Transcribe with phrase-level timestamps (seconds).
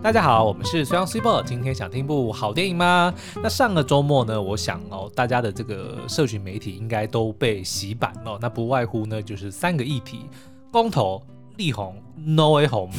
[0.00, 1.42] 大家好，我们是 Sun Super。
[1.42, 3.12] 今天想听部好电影吗？
[3.42, 8.38] 那上个周末呢，我想哦，大家的这个社群媒体应该都被洗版了。
[8.40, 10.26] 那不外乎呢，就是三个议题：
[10.70, 11.20] 公投、
[11.56, 12.94] 力宏、No Way Home。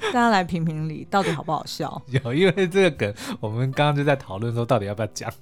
[0.00, 2.02] 大家来评评理，到底好不好笑？
[2.24, 5.32] 有，因为这个梗，我们刚刚就在讨论说，到底要不要讲。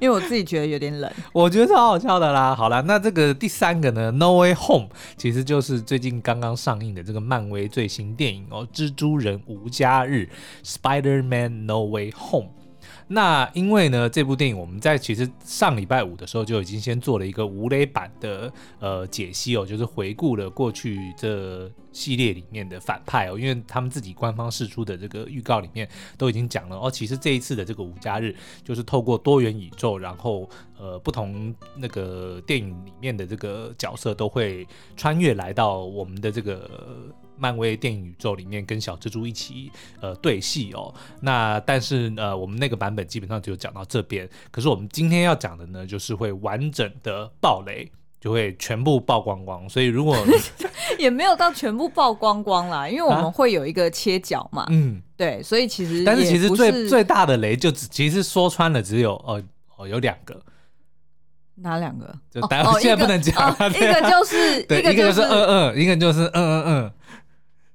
[0.00, 2.54] 因为我自己觉得有点冷， 我觉得超好笑的啦。
[2.54, 10.28] 好啦，那这个第三个呢，No Way Home，其实就是最近刚刚上映的这个漫威最新电影哦，《蜘蛛人无家日》
[10.78, 12.48] （Spider-Man No Way Home）。
[13.14, 25.88] 那因为呢，这部电影我们在其实上礼拜五的时候就已经先做了一个无雷版的呃解析哦，就是回顾了过去这系列里面的反派哦，因为他们自己官方释出的这个预告里面
[26.18, 36.68] 都已经讲了哦，其实这一次的这个五加日就是透过多元宇宙，然后呃不同那个电影里面的这个角色都会穿越来到我们的这个。
[37.36, 47.90] 漫威电影宇宙里面跟小蜘蛛一起呃对戏哦，那但是呃我们那个版本基本上只有讲到这边，可是我们今天要讲的呢，就是会完整的爆雷，
[48.20, 49.68] 就会全部曝光光。
[49.68, 50.16] 所以如果
[50.98, 59.42] 也没有到全部曝光光啦，因为我们会有一个切角嘛，嗯，对，所以其实但是其实最最大的雷就只其实说穿了只有哦
[59.76, 60.40] 哦有两个，
[61.56, 62.14] 哪两个？
[62.30, 66.92] 就当然现在不能讲，一个就是对，一个就是嗯嗯，一个就是嗯嗯嗯。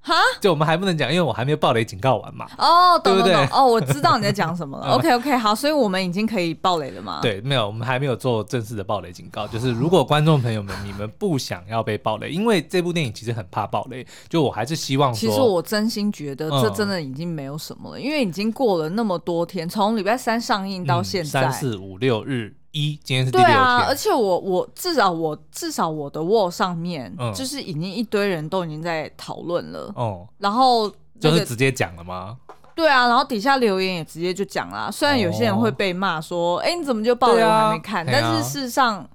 [0.01, 2.47] 哈，就我们还不能讲，因为我还没有暴雷警告完嘛。
[2.57, 3.47] 哦，懂懂懂。
[3.51, 4.95] 哦，我知道你在讲什么了。
[4.97, 7.19] OK OK，好，所以我们已经可以爆雷了吗？
[7.21, 9.45] 对，没有，我们还没有做正式的暴雷警告。
[9.47, 15.19] 就是如果观众朋友们你们不想要被暴雷，因为这部电影其实很怕暴雷，就我还是希望说。
[15.19, 22.55] 其实我真心觉得这真的已经没有什么了，嗯、因为已经过了那么多天，从礼拜三上映到现在，三四五六日。
[22.71, 23.55] 一，今天是第六天。
[23.55, 29.91] 对啊，而且我我至少我至少我的 wall 上面，嗯，就是已经一堆人都已经在讨论了。
[29.95, 30.89] 哦，然后、
[31.19, 32.37] 这个、就是直接讲了吗？
[32.75, 34.91] 对啊，然后底下留言也直接就讲了。
[34.91, 38.07] 虽然有些人会被骂说，哎、哦，你怎么就爆雷我还没看？
[38.07, 39.07] 啊、但是事实上，啊、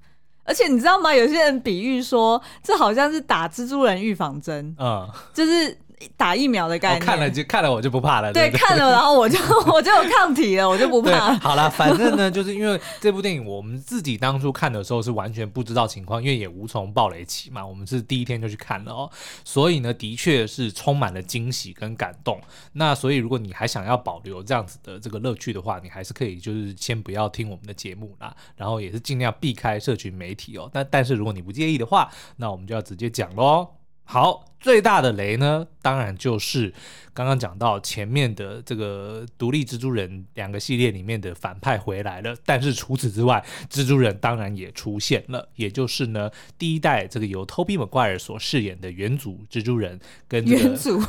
[0.44, 1.14] 而且你知道吗？
[1.14, 4.74] 有些人比喻说，这好像是打蜘蛛人预防针。
[4.78, 5.76] 嗯，就是。
[6.16, 8.32] 打疫苗的概念，看了就看了，我就不怕了。
[8.32, 9.38] 对，对对看了，然后我就
[9.72, 11.34] 我就有抗体了，我就不怕。
[11.38, 17.64] 好了，反正呢，就是因为这部电影，我们自己当初看的时候是完全不知道情况，因为也无从爆雷起嘛。
[17.64, 19.10] 我们是第一天就去看了哦，
[19.44, 22.40] 所以呢，的确是充满了惊喜跟感动。
[22.72, 30.70] 那所以，如果你还想要保留这样子的这个乐趣的话，你还是可以就是先不要听我们的节目啦，然后也是尽量避开社群媒体哦。
[30.72, 33.68] 那但是如果你不介意的话，那我们就要直接讲喽。
[34.06, 36.72] 好，最大的雷呢，当然就是
[37.12, 51.02] 刚刚讲到前面的这个独立蜘蛛人两个系列里面的反派回来了，但是除此之外，蜘蛛人当然也出现了，也就是呢第一代这个由 Tobey Maguire 所饰演的元祖蜘蛛人跟、这个、 元祖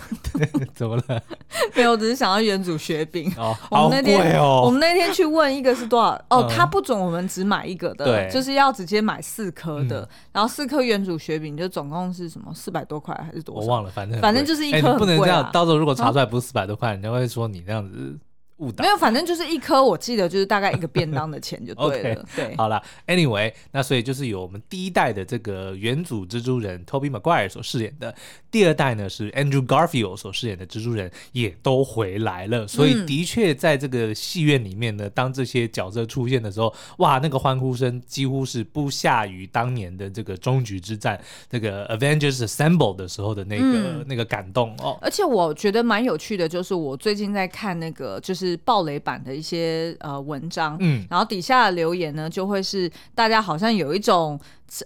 [0.74, 1.24] 怎么了？
[1.74, 4.64] 没有，我只是想要元祖雪饼哦，好贵哦。
[4.66, 6.22] 我们那天去问一个是多少？
[6.30, 13.62] 哦，他不准我们只买一个的，对，就是要直接买四颗的，嗯、然后四颗元祖雪饼就总共是什么四百多块还是多少？
[13.62, 18.18] 我忘了，反正反正就是一颗不能这样，到时候如果查出来不是四百多块，人家会说你这样子。
[18.58, 18.84] 误导。
[18.84, 22.24] 没有，反正就是一颗，我记得就是大概一个便当的钱就对了。
[22.34, 28.16] okay, 对，好了，Anyway，那所以就是有我们第一代的这个元祖蜘蛛人 Tobey Maguire 所饰演的，
[28.50, 32.66] 第二代呢是 Andrew Garfield 所饰演的蜘蛛人也都回来了。
[32.68, 44.98] 所以的确在这个戏院里面呢，当这些角色出现的时候，哇，那个欢呼声几乎是不下于当年的这个终局之战，这个 Avengers Assemble 的时候的那个、嗯、那个感动哦。
[45.02, 48.45] 而且我觉得蛮有趣的，就是我最近在看那个就是。
[48.46, 54.40] 是暴雷版的一些呃文章，嗯，然后底下的留言呢，就会是大家好像有一种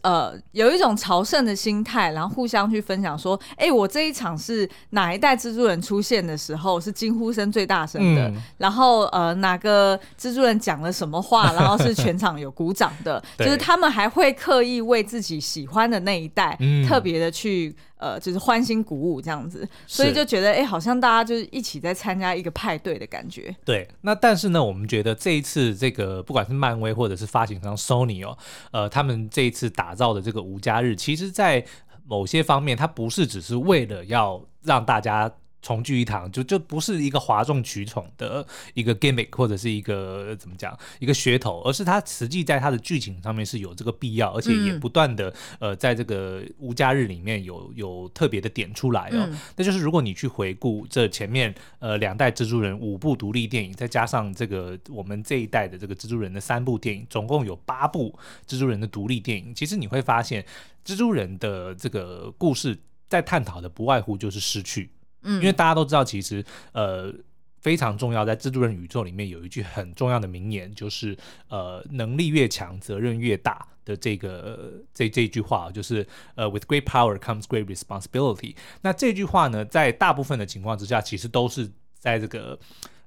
[0.03, 17.75] 呃有一种朝圣的心态，然后互相去分享说，哎、欸，我这一场是哪一代蜘蛛人出现的时候是惊呼声最大声的，嗯、然后呃哪个蜘蛛人讲了什么话，然后是全场有鼓掌的， 就是他们还会刻意为自己喜欢的那一代、嗯、特别的去。
[17.99, 23.53] 呃，就是欢欣鼓舞这样子，所以就觉得哎、欸，好像大家就是一起在参加一个派对的感觉。
[23.65, 28.37] 对，那但是呢，我们觉得这一次这个不管是漫威或者是发行商 Sony 哦，
[28.71, 31.65] 呃，他们这一次打造的这个无家日，其实在
[32.05, 35.31] 某些方面，它不是只是为了要让大家。
[35.61, 45.29] 重聚一堂就就不是一个哗众取宠的一个 gimmick 或者是一个怎么讲一个噱头，而是它实际在它的剧情上面是有这个必要，而且也不断的、
[45.59, 49.27] 嗯、呃在这个无家日里面有有特别的点出来哦。
[49.29, 58.17] 嗯、那就是如果你去回顾这前面呃两代蜘蛛人五部独立电影，再加上这个我们这一代的这个蜘蛛人的三部电影，总共有八部
[58.47, 60.45] 蜘蛛人的独立电影，其实你会发现
[60.85, 62.77] 蜘蛛人的这个故事
[63.09, 64.89] 在探讨的不外乎就是失去。
[65.23, 67.13] 嗯，因为大家都知道，其实呃
[67.59, 71.17] 非常重要，在蜘蛛人宇宙里面有一句很重要的名言，就是
[71.47, 78.55] 呃能力越强，责任越大的这个、呃、这这句话，就是呃 with great power comes great responsibility。
[78.81, 82.57] 那这句话呢，在大部分的情况之下，其实都是在这个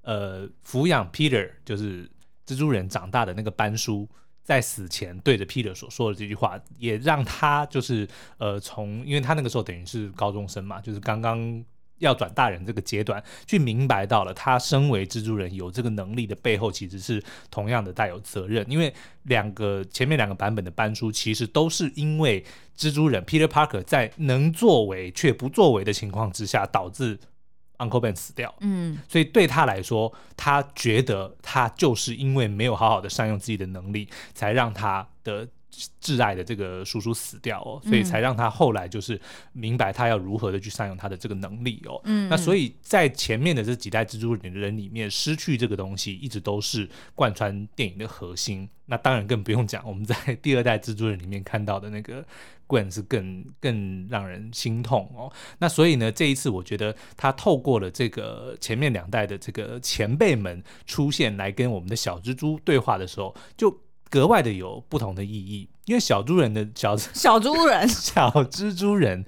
[0.03, 2.05] 呃抚养 Peter 就是
[2.47, 4.08] 蜘蛛人长大的那个班叔。
[4.44, 8.08] 在死前对着 Peter 所说的这句话，也让他就是
[8.38, 11.65] 呃从，因为他那个时候等于是高中生嘛，就是刚刚
[12.02, 18.62] 要转大人这个阶段，去明白到了他身为蜘蛛人有这个能力的背后，其实是同样的带有责任。
[18.69, 22.44] 因为两个前面两个版本的搬书，其实都是因为
[22.76, 27.19] 蜘蛛人 Peter Parker 在能作为却不作为的情况之下，导致。
[27.78, 35.48] Uncle Ben 死掉，嗯，所以对他来说，他觉得他就是因为没有好好的善用自己的能力，才让他的
[36.00, 39.20] 挚爱的这个叔叔死掉哦，所以才让他后来就是
[39.52, 42.00] 明白他要如何的去善用他的这个能力哦。
[42.04, 48.69] 嗯，那所以在前面的这几代蜘蛛人里面，失去这个东西一直都是贯穿电影的核心。
[48.86, 52.24] 那当然更不用讲，我们在第二代蜘蛛人里面看到的那个。
[52.69, 55.30] Gwen 是更更让人心痛哦。
[55.58, 63.78] 那所以呢，这一次我觉得他透过了这个前面两代的这个前辈们出现来跟我们的小蜘蛛对话的时候，就
[64.12, 65.67] 格外的有不同的意义。
[65.87, 69.25] 因为小猪人的 小 小猪人 小蜘蛛人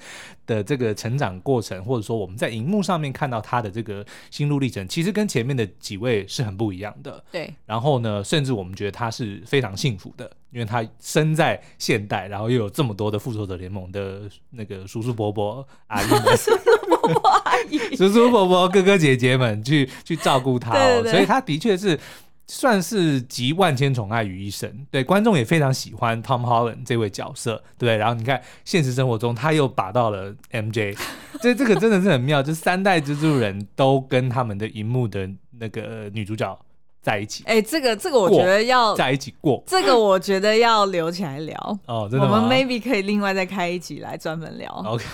[0.47, 7.25] 的这个成长过程，或者说我们在荧幕上面看到他的这个心路历程，其实跟前面的几位是很不一样的。
[7.33, 7.53] 对。
[7.67, 21.99] 然后呢，甚至我们觉得他是非常幸福的，因为他生在现代，然后又有这么多的复仇者联盟的那个叔叔伯伯阿姨们，叔叔伯伯阿姨，叔叔伯伯哥哥姐姐们去去照顾他哦，对对对，所以他的确是。
[22.47, 30.97] 算是集万千宠爱于一身，对观众也非常喜欢 Tom Holland 这位角色，对，然后你看现实生活中他又把到了 MJ，
[31.41, 36.59] 这这个真的是很妙，就三代蜘蛛人都跟他们的荧幕的那个女主角。
[37.05, 41.79] 在一起，哎、欸，这个这个我觉得要在一起过，这个我觉得要留起来聊。
[41.85, 44.73] 哦，真的，我们 maybe 可以另外再开一集来专门聊。
[44.87, 45.05] OK，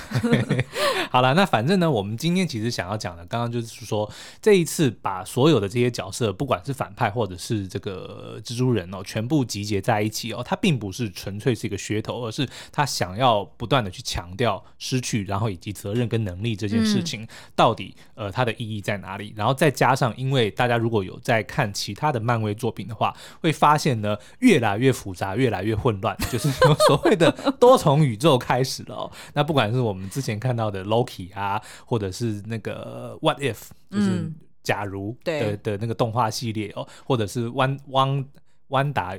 [1.10, 4.08] 好了，那反正呢，我们今天其实想要讲的，刚刚就是说
[4.40, 21.69] 这一次把所有的这些角色，不管是反派或者是这个蜘蛛人哦，全部集结在一起哦，它并不是纯粹是一个噱头，而是他想要不断的去强调失去，然后以及责任跟能力这件事情、嗯、到底呃它的意义在哪里，然后再加上，因为大家如果有在看。
[21.80, 26.50] 其他的漫威作品的话，会发现呢，越来越复杂，越来越混乱，就是
[26.86, 29.10] 所谓的 多重宇宙开始了哦。
[29.32, 33.56] 那不管是我们之前看到的 Loki 啊，或者是那个 What If，
[33.90, 34.30] 就是
[34.62, 38.22] 假如的的那个动画系列哦，或者是汪汪
[38.68, 39.16] 汪达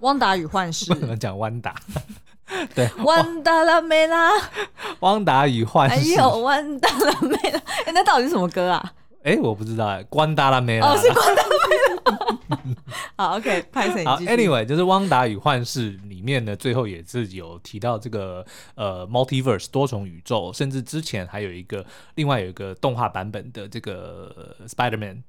[0.00, 1.76] 汪达与幻视，不能讲汪达，
[2.74, 4.30] 对，汪达了没啦？
[5.00, 7.60] 汪达与幻视，哎呦，汪达了没啦？
[7.86, 8.92] 哎，那到底是什么歌啊？
[9.24, 10.92] 哎，我不知道哎，关达拉梅拉。
[10.92, 11.94] 哦，是关达梅拉。
[13.16, 14.04] 好，OK，拍成。
[14.04, 18.44] 好，Anyway，就是《汪达与幻视》里面呢，最后也是有提到这个
[18.74, 21.84] 呃，Multiverse 多重宇宙，甚至之前还有一个
[22.16, 25.22] 另外有一个动画版本的这个 Spider-Man，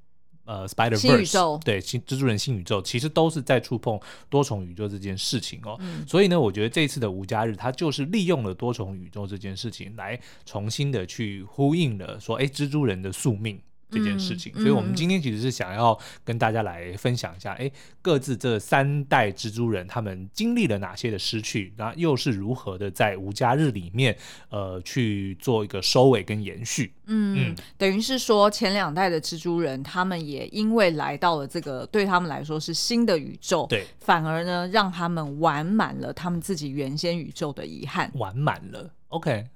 [0.44, 5.76] 呃，Spider-Verse，新宇宙，对，新蜘蛛人新宇宙，其实都是在触碰多重宇宙这件事情哦。
[5.80, 13.58] 嗯、所以呢，我觉得这次的无家日，它就是利用了多重宇宙这件事情，来重新的去呼应了说，哎，蜘蛛人的宿命。
[13.90, 17.70] 这件事情，嗯、所以我们今天其实是想要跟大家来分享一下，哎、嗯，
[18.02, 24.16] 各自这三代蜘蛛人他们经历了哪些的失去，然后又是如何的在无家日里面，
[24.50, 26.92] 呃，去做一个收尾跟延续。
[27.06, 38.90] 嗯，嗯等于是说前两代的蜘蛛人，他们也因为来到了这个对他们来说是新的宇宙，对，反而呢让他们完满了他们自己原先宇宙的遗憾，完满了。
[39.08, 39.46] OK。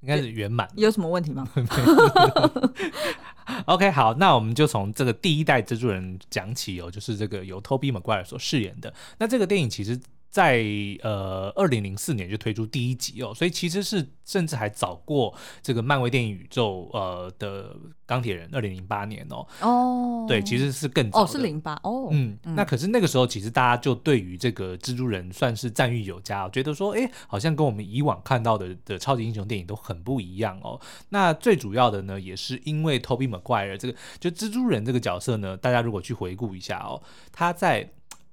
[0.00, 1.48] 应该是圆满，有什么问题吗？
[3.66, 8.92] OK，好，那我们就从这个第一代蜘蛛人讲起哦，就是这个由 Tobey Maguire 所饰演的。
[9.18, 10.00] 那这个电影其实。
[10.30, 10.64] 在
[11.02, 17.74] 呃，二零零四年就推出第一集哦，所以其实是甚至还早过这个漫威电影宇宙呃的
[18.06, 19.44] 钢铁人二零零八年哦。
[19.60, 22.10] 哦，对，其实是更早哦，是零八哦。
[22.12, 30.80] 嗯，嗯，那可是那个时候其实大家就对于这个蜘蛛人算是赞誉有加，觉得说哎，好像跟我们以往看到的的超级英雄电影都很不一样哦。
[31.08, 37.90] 那最主要的呢，也是因为 Tobey Maguire 这个就蜘蛛人这个角色呢，大家如果去回顾一下哦，他在。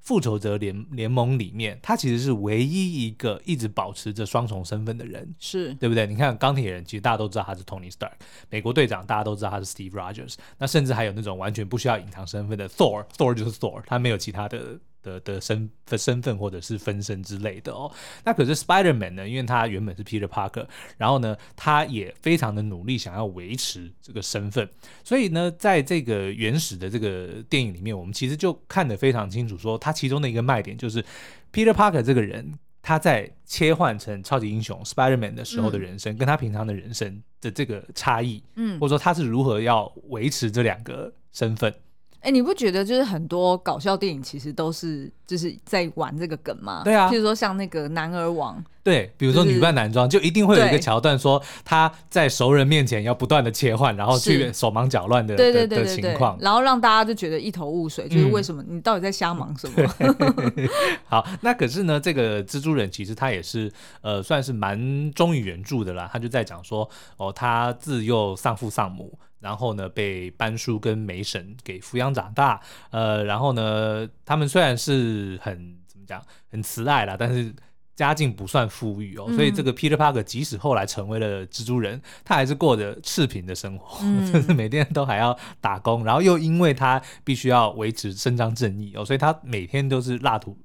[0.08, 6.08] 复仇者联联盟里面，他其实是唯一一个一直保持着双重身份的人，是对不对？
[6.08, 8.14] 你看钢铁人，其实大家都知道他是 Tony Stark；
[8.50, 10.36] 美国队长，大家都知道他是 Steve Rogers。
[10.60, 17.92] 那甚至还有那种完全不需要隐藏身份的 Thor，Thor 就是 Thor，他没有其他的的的身的身份或者是分身之类的哦。
[18.24, 20.66] 那可是 Spider-Man 呢，因为他原本是 Peter Parker，
[20.98, 24.70] 然后呢，他也非常的努力想要维持这个身份，
[25.04, 31.04] 所以呢，在这个原始的这个电影里面，我们其实就看得非常清楚，说他其中的一个卖点就是
[31.52, 32.58] Peter Parker 这个人。
[32.80, 41.74] 他在切换成超级英雄 Spider-Man 的时候的人生，嗯、跟他平常的人生的这个差异，嗯，或者说他是如何要维持这两个身份。
[42.20, 46.82] 哎、欸，你不觉得就是很多搞笑电影其实都是就是在玩这个梗吗？
[46.84, 59.96] 对啊，譬如说像那个男儿王，对，比如说女扮男装，就是、就一定会有一个桥段，说他在熟人面前要不断的切换，然后去手忙脚乱的对对对的情况，然后让大家就觉得一头雾水，就是为什么你到底在瞎忙什么？
[60.00, 60.70] 嗯、
[61.08, 63.72] 好，那可是呢，这个蜘蛛人其实他也是
[64.02, 69.18] 呃算是蛮忠于原著的啦，他就在讲说哦，他自幼丧父丧母。
[69.40, 72.60] 然后呢，被班叔跟梅婶给抚养长大。
[72.92, 77.54] 呃，然后呢，他们虽然是很怎么讲，很慈爱啦，但是
[77.96, 79.26] 家境不算富裕哦。
[79.28, 86.04] 嗯、所以这个 Peter Parker 即使后来成为了蜘蛛人，他还是过着赤贫的生活，就、嗯、 是每天都还要打工。
[86.04, 90.58] 然后又因为他必须要维持伸张正义哦，所以他每天都是蜡烛。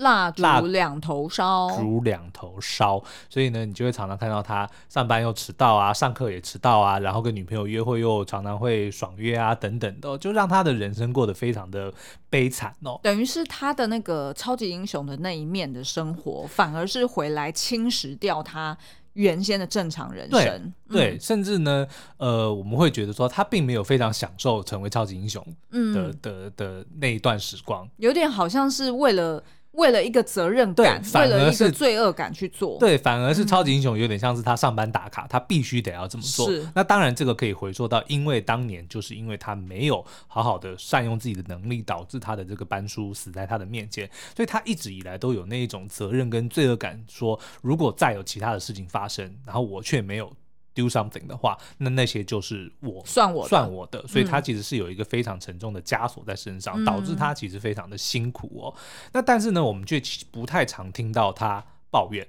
[0.00, 11.92] 蜡烛两头烧，蜡烛两头烧，所以呢，你就会常常看到他上班又迟到啊，上课也迟到啊，然后跟女朋友约会又常常会爽约啊，等等的，就让他的人生过得非常的
[12.30, 12.98] 悲惨哦。
[13.02, 18.76] 等于是他的那个超级英雄的那一面的生活，反而是回来侵蚀掉他
[19.12, 20.72] 原先的正常人生。
[20.88, 29.44] 对，甚至呢，呃，我们会觉得说他并没有非常享受成为超级英雄的、嗯、的的，的那一段时光，有点好像是为了。
[29.72, 36.50] 为了一个责任感，为了一个罪恶感去做，对，反而是超级英雄有点像是他上班打卡，嗯、他必须得要这么做。
[36.50, 50.32] 是，那当然这个可以回溯到，因为当年就是因为他没有好好的善用自己的能力，导致他的这个班叔死在他的面前，所以他一直以来都有那一种责任跟罪恶感，说如果再有其他的事情发生，然后我却没有。
[50.80, 58.74] Do something 的话，那那些就是我算我算我的，所以他其实是有一个非常沉重的枷锁在身上，嗯、导致他其实非常的辛苦哦。
[59.12, 62.26] 那但是呢，我们却不太常听到他抱怨。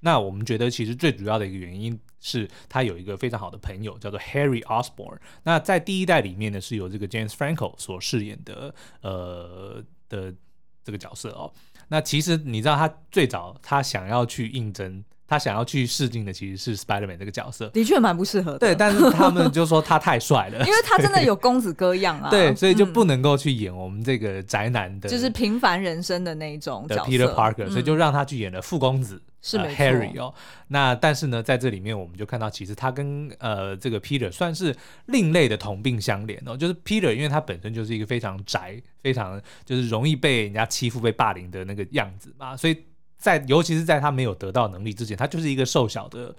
[0.00, 5.18] 那我们觉得其实最主要的一个原因是他有一个非常好的朋友叫做 Harry Osborn。
[5.42, 10.34] 那在第一代里面呢，是由这个 James Franco 所饰演的呃的
[10.82, 11.52] 这个角色哦。
[11.88, 15.04] 那其实你知道他最早他想要去应征。
[15.32, 18.58] 他想要去试镜的其实是 Spider-Man 这个角色，的确蛮不适合的。
[18.58, 22.28] 对，但是他们就说他太帅了， 因为他真的有公子哥样啊。
[22.28, 27.10] 对，所以就不能够去演我们这个宅男的，就是平凡人生的那一种角色。
[27.10, 30.34] Peter Parker，所以就让他去演了副公子，是 Harry 哦。
[30.68, 36.54] 那但是呢，在这里面我们就看到，其实他跟呃这个 Peter 算是另类的同病相怜哦。
[36.54, 42.76] 就是 Peter，因为他本身就是一个非常宅、非常就是容易被人家欺负、被霸凌的那个样子嘛，所以。
[43.22, 46.34] 在，尤其是在他没有得到能力之前，他就是一个瘦小的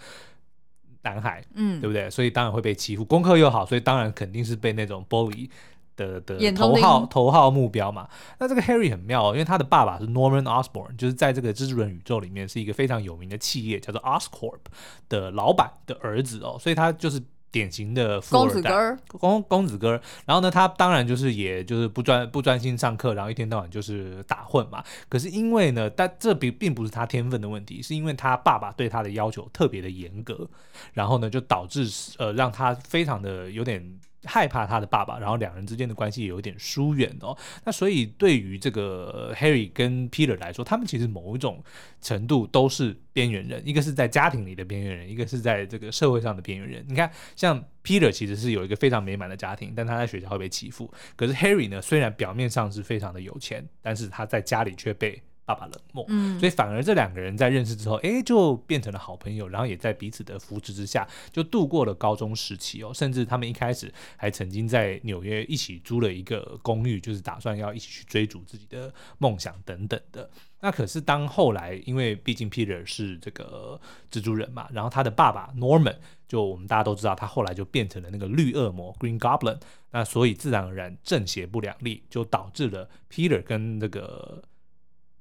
[1.03, 2.09] 男孩，嗯，对不对？
[2.09, 5.49] 所以当然会被欺负，功课又好，所以当然肯定是被那种 bully
[5.95, 8.09] 的的头号头号目标嘛。
[8.37, 14.59] 那这个 Harry 很妙哦，因为他的爸爸是 Norman Osborn，就是在这个蜘蛛人宇宙里面是一个非常有名的企业叫做 Oscorp
[15.07, 17.23] 的老板的儿子哦，所以他就是。
[17.53, 19.91] 典型的富二代，公公子哥，
[20.25, 24.83] 然后呢，他当然就是也就是不专不专心上课，然后一天到晚就是打混嘛。
[25.07, 30.49] 可是因为呢，但这并并不是他天分的问题，是因为他爸爸对他的要求特别的严格，
[30.93, 33.99] 然后呢，就导致呃让他非常的有点。
[34.25, 37.37] 害怕他的爸爸，然后两人之间的关系也有点疏远哦。
[37.65, 41.63] 那所以对于这个 Harry 跟 Peter 来说，他们其实某一种
[42.01, 46.85] 程度都是边缘人，一个是在家庭里的边缘人，一个是在这个社会上的边缘人。
[46.87, 50.91] 你看，像 Peter 其实是有一个非常美满的家庭，但他在学校会被欺负。
[51.15, 62.93] 可是 Harry 呢，虽然表面上是非常的有钱，但是他在家里却被爸爸冷漠，嗯，所以反而这两个人在认识之后，哎，就变成了好朋友，然后也在彼此的扶持之下，就度过了高中时期哦。
[62.93, 70.29] 甚至他们一开始还曾经在纽约一起租了一个公寓，就是打算要一起去追逐自己的梦想等等的。
[70.61, 73.77] 那可是当后来，因为毕竟 Peter 是这个
[74.09, 79.59] 蜘蛛人嘛，然后他的爸爸 Norman 就我们大家都知道，他后来就变成了那个绿恶魔 Green Goblin，
[79.91, 84.41] 那所以自然而然正邪不两立，就导致了 Peter 跟那个。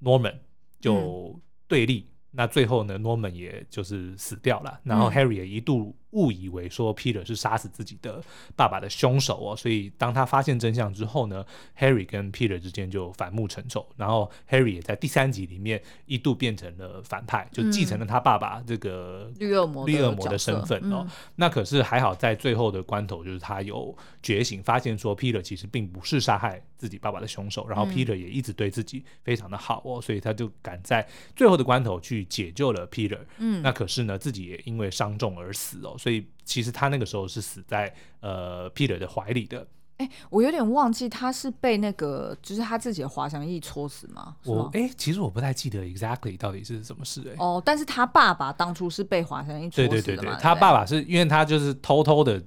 [0.02, 0.34] Norman
[0.80, 8.22] 就对立，那最后呢，Norman 也就是死掉了，然后 Harry 也一度误以为说 Peter 是杀死自己的
[8.56, 11.44] 爸爸的凶手哦，所以当他发现真相之后呢
[11.78, 21.06] ，Harry 跟 Peter 之间就反目成仇，然后 Harry 也在第三集里面一度变成了反派，就继承了他爸爸这个绿恶魔绿恶魔的身份哦。
[21.36, 32.26] 那可是还好，在最后的关头，就是他有觉醒，发现说 Peter 其实并不是杀害自己爸爸的凶手，然后 Peter 也一直对自己非常的好哦，所以他就赶在最后的关头去。
[32.32, 39.64] 解救了 Peter，嗯，那可是呢，自己也因为伤重而死哦，所以其实他那个时候是死在呃 Peter 的怀里的。
[39.98, 44.34] 哎、欸，我有点忘记他是被那个就是他自己的滑翔翼戳死吗？
[44.44, 47.36] 我哎、欸，其实我不太记得 exactly 到底是什么事哎、欸。
[47.38, 49.90] 哦，但是他爸爸当初是被滑翔翼戳死的嘛？
[49.90, 52.42] 对对对对，他爸爸是因为他就是偷偷的。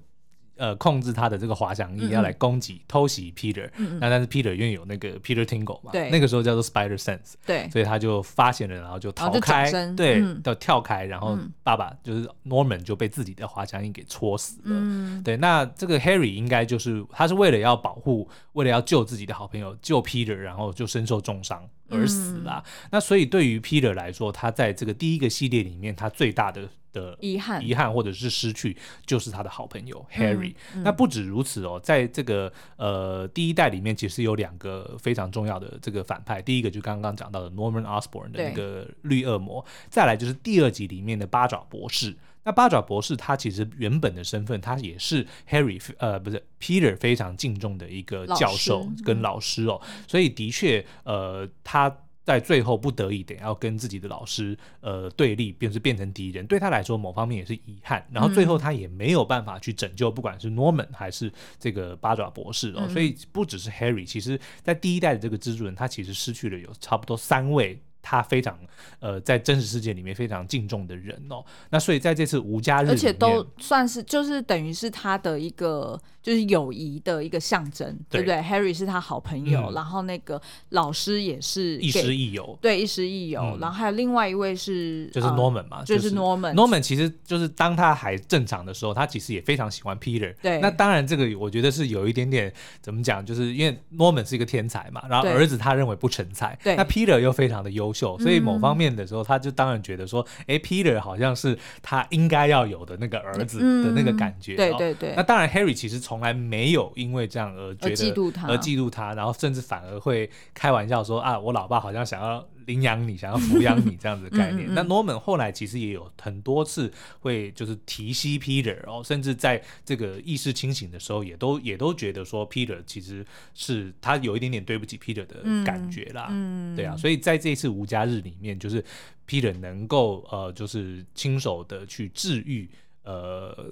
[0.57, 22.89] 呃，控制他的这个滑翔翼要来攻击、嗯、偷袭 Peter，那、嗯、但是 Peter 因为有那个 Peter Tingle 嘛，对，那个时候叫做 Spider Sense，对，所以他就发现了，然后就逃开，对，要、嗯、跳开，然后爸爸就是 Norman 就被自己的滑翔翼给戳死了，嗯，对，那这个 Harry 应该就是他是为了要保护，为了要救自己的好朋友，救 Peter，然后就身受重伤而死啦、嗯。
[22.91, 26.69] 那所以对于 Peter 来说，他在这个第一个系列里面，他最大的。
[26.95, 30.83] 的遗憾、遗憾或者是失去，就是他的好朋友 Harry、嗯嗯。
[30.83, 36.41] 那不止如此哦，在这个呃第一代里面，其实有两个非常重要的这个反派。
[36.41, 42.15] 第一个就刚刚讲到的 Norman Osborn 的那个绿恶魔，再来就是第二集里面的八爪博士。
[42.45, 51.93] 那八爪博士他其实原本的身份，他也是 Harry 呃不是 Peter 非常敬重的一个教授跟老师哦，嗯、所以的确呃他。
[52.25, 58.03] 在最后不得已得要跟自己的老师呃对立，便是变成敌人，对他来说某方面也是遗憾。
[58.11, 62.77] 然后最后他也没有办法去拯救，不管是 Norman 还是这个八爪博士哦。
[62.79, 67.79] 嗯、所以不只是 Harry，其实在第一代的这个蜘蛛人，他其实失去了有差不多三位。
[68.05, 68.55] 他非常
[68.99, 83.59] 呃，在真实世界里面非常敬重的人哦，那所以在这次无家日，而且都算是就是等于是他的一个就是友谊的一个象征，对不对？Harry 是他好朋友，嗯、然后那个老师也是亦师亦友，对，亦师亦友、嗯。
[83.59, 86.53] 然后还有另外一位是就是 Norman 嘛，就是 Norman。
[86.53, 90.35] Norman 其实就是当他还正常的时候，他其实也非常喜欢 Peter。
[90.43, 97.94] 对，那当然这个我觉得是有一点点怎么讲，就是因为 Norman 是一个天才嘛，然后儿子他认为不成才，对，那 Peter 又非常的优。
[98.19, 104.55] 所以某方面的时候，他就当然觉得说，哎、嗯欸，Peter 好像是他应该要有的那个儿子的那个感觉。
[104.55, 105.13] 嗯、对对对。
[105.15, 112.45] 那当然，Harry 其实从来没有因为这样而觉得而嫉妒他，而嫉妒他，然后甚至反而会开玩笑说啊，我老爸好像想要。
[112.65, 114.67] 领养你，想要抚养你这样子的概念。
[114.67, 126.27] 嗯嗯嗯，那 Norman 后来其实也有很多次会就是提携 Peter 哦，甚至在这个意识清醒的时候，也都也都觉得说 Peter 其实是他有一点点对不起 Peter 的感觉啦。
[126.31, 128.83] 嗯，对啊，所以在这一次无家日里面，就是
[129.27, 132.69] Peter 能够呃，就是亲手的去治愈
[133.03, 133.71] 呃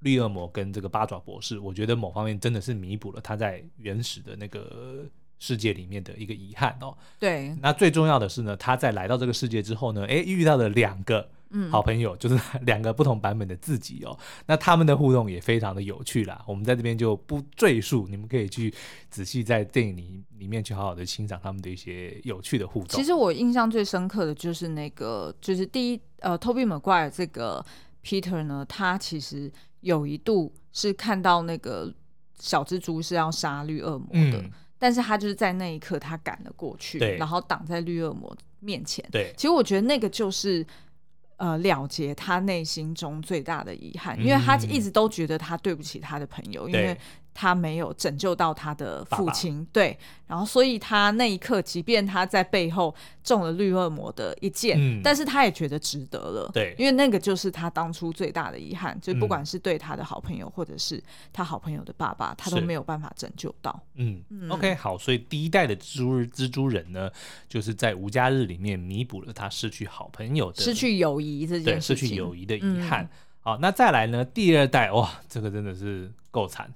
[0.00, 5.04] 绿恶魔跟这个八爪博士，我觉得某方面真的是弥补了他在原始的那个。
[5.42, 7.52] 世界里面的一个遗憾哦，对。
[7.60, 11.28] 那最重要的是呢，他在来到这个世界之后呢，诶，遇到了两个
[11.68, 14.16] 好朋友，嗯，就是 两个不同版本的自己哦。
[14.46, 16.40] 那他们的互动也非常的有趣啦。
[16.46, 18.72] 我们在这边就不赘述，你们可以去
[19.10, 22.90] 仔细在电影里里面去好好的欣赏他们的一些有趣的互动。
[22.90, 27.66] 其实我印象最深刻的就是那个，就是第一呃，Tobey Maguire 这个
[28.04, 31.92] Peter 呢，他其实有一度是看到那个
[32.38, 34.38] 小蜘蛛是要杀绿恶魔的。
[34.38, 34.52] 嗯
[34.82, 39.04] 但是他就是在那一刻，他赶了过去，然后挡在绿恶魔面前。
[39.12, 40.66] 对，其实我觉得那个就是
[41.36, 46.98] 呃了结他内心中最大的遗憾，嗯，因为他一直都觉得他对不起他的朋友，因为。
[47.34, 63.80] 他没有拯救到他的父亲，爸爸，对，然后所以他那一刻，即便他在背后中了绿恶魔的一箭，嗯，但是他也觉得值得了，对，因为那个就是他当初最大的遗憾，就不管是对他的好朋友，或者是他好朋友的爸爸，他都没有办法拯救到。
[63.94, 67.10] 嗯，嗯，OK，好，所以第一代的蜘蛛蜘蛛人呢，
[67.48, 73.04] 就是在无家日里面弥补了他失去好朋友的、失去友谊这件事情，失去友谊的遗憾。
[73.04, 73.08] 嗯。
[73.44, 74.24] 好，那再来呢？
[74.24, 76.72] 第二代，哇，这个真的是够惨。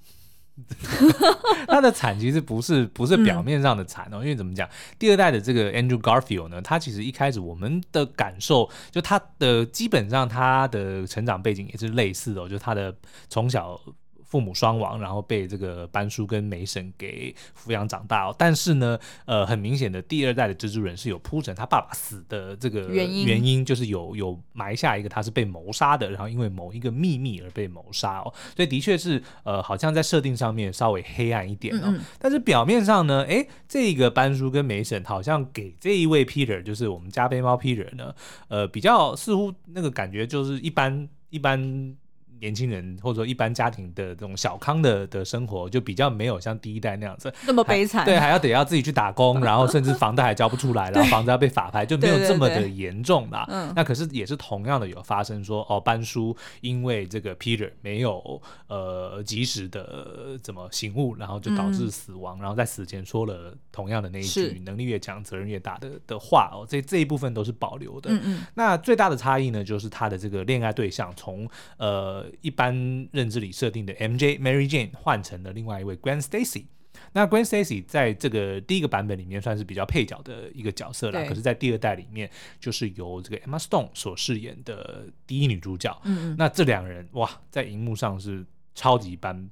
[1.68, 12.94] 他的惨其实不是不是表面上的惨哦，嗯，因为怎么讲，第二代的这个 Andrew Garfield 呢，他其实一开始我们的感受，就他的基本上他的成长背景也是类似的哦，就他的
[13.28, 13.78] 从小
[14.26, 18.34] 父母双亡，然后被这个班叔跟梅婶给抚养长大哦。
[18.36, 28.34] 但是呢，呃，很明显的第二代的蜘蛛人是有铺陈他爸爸死的这个原因，原因就是有有埋下一个他是被谋杀的，然后因为某一个秘密而被谋杀哦。
[28.56, 31.82] 所以的确是呃，好像在设定上面稍微黑暗一点哦。
[31.84, 38.12] 嗯嗯，但是表面上呢，哎，这个班叔跟梅婶好像给这一位 Peter，就是我们加菲猫 Peter 呢，
[38.48, 41.96] 呃，比较似乎那个感觉就是一般一般。
[42.40, 48.04] 年轻人或者说一般家庭的这种小康的的生活，就比较没有像第一代那样子那么悲惨。
[48.04, 53.46] 对，还要得要自己去打工， 然后甚至房贷还交不出来，然后房子要被法拍，就没有这么的严重啦。
[53.48, 53.72] 嗯。
[53.74, 66.66] 那可是也是同样的有发生说，哦，班叔因为这个 Peter 没有呃及时的怎么醒悟，然后就导致死亡，嗯、然后在死前说了同样的那一句“能力越强，责任越大”的的话哦。
[66.68, 68.10] 这这一部分都是保留的。
[68.10, 68.46] 嗯嗯。
[68.54, 72.25] 那最大的差异呢，就是他的这个恋爱对象从呃。
[72.40, 72.74] 一般
[73.12, 76.64] 认知里设定的 MJ Mary Jane 换成了另外一位 Gwen Stacy。
[77.12, 85.94] 那 Gwen Stacy 在这个第一个版本里面算是比较配角的一个角色啦，可是，在第二代里面就是由这个 Emma Stone 所饰演的第一女主角。
[86.04, 86.36] 嗯嗯。
[86.38, 89.50] 那这两人哇，在荧幕上是超级般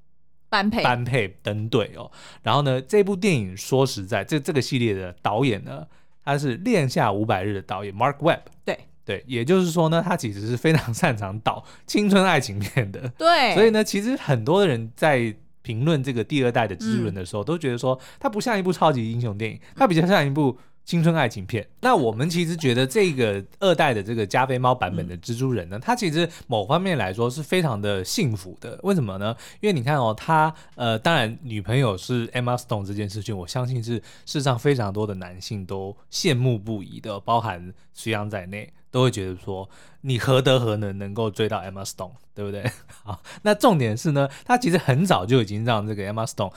[0.49, 2.11] 般配般配登对哦。
[2.43, 5.87] 然后呢，这部电影说实在，这这个系列的导演呢，
[6.25, 8.41] 他是《恋夏五百日》的导演 Mark Webb。
[8.65, 8.79] 对。
[9.05, 13.09] 对，也就是说呢，他其实是非常 擅长导青春爱情片的。
[13.19, 20.59] 对，所以呢，其实很多人在评论这个第二代的蜘蛛人的时候，嗯、都觉得说，它不像一部超级英雄电影，它比较像一部。
[20.87, 28.79] 青春爱情片，那我们其实觉得这个二代的这个加菲猫版本的蜘蛛人呢，他其实某方面来说是非常的幸福的。
[28.83, 29.35] 为什么呢？
[29.62, 39.68] 因为你看哦，他呃，当然女朋友是 Emma Stone 这件事情，我相信是世上非常多的男性都羡慕不已的，包含徐阳在内，都会觉得说，
[40.02, 42.62] 你何德何能能够追到 Emma Stone，对不对？
[43.02, 46.52] 啊，那重点是呢，他其实很早就已经让这个 Emma Stone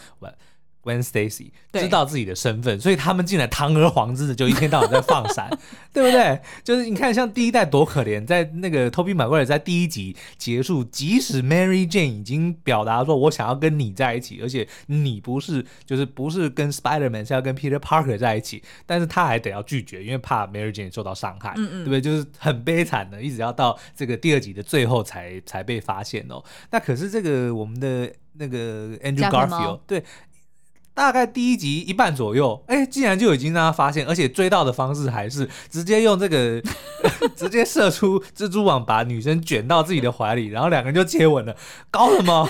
[0.87, 5.49] Gwen Stacy 知道自己的身份，所以他们进来堂而皇之的就一天到晚在放闪，
[5.91, 6.39] 对不对？
[6.63, 22.01] 就是你看，像第一代多可怜，在那个 Tobey Maguire 在第一集结束，即使 Mary Jane 已经表达说我想要跟你在一起，而且你不是就是不是跟 Spider-Man 是要跟 Peter Parker 在一起，但是他还得要拒绝，因为怕 Mary Jane 受到伤害，嗯嗯，对不对？
[22.01, 26.43] 就是很悲惨的，一直要到这个第二集的最后才才被发现哦。
[26.71, 30.03] 那可是这个我们的那个 Andrew Garfield 对。
[30.97, 36.59] 大概第一集一半左右，哎，竟然就已经让他发现，而且追到的方式还是直接用这个，
[37.37, 41.55] 直接射出蜘蛛网，把女生卷到自己的怀里，然后两个人就接吻了，
[41.91, 42.49] 搞什么？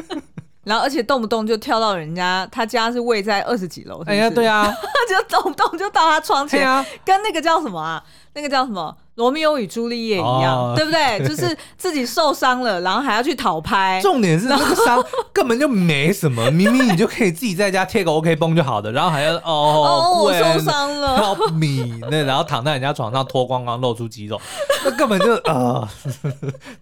[0.64, 4.70] 然后而且动不动就跳到人家他家是位在二十几楼，哎呀，对啊，
[5.08, 8.04] 就动不动就到他窗前，啊、跟那个叫什么啊？
[8.36, 8.94] 那个叫什么？
[9.14, 11.18] 罗密欧与朱丽叶一样，哦、对不对？
[11.26, 13.98] 就是自己受伤了，然后还要去讨拍。
[14.04, 24.38] 重点是那个伤根本就没什么，明明你就可以自己在家贴个 OK 绷就好的，然后还要哦，哦我受伤了，Help me，那然后躺在人家床上脱光光露出肌肉，
[24.84, 25.88] 那根本就啊。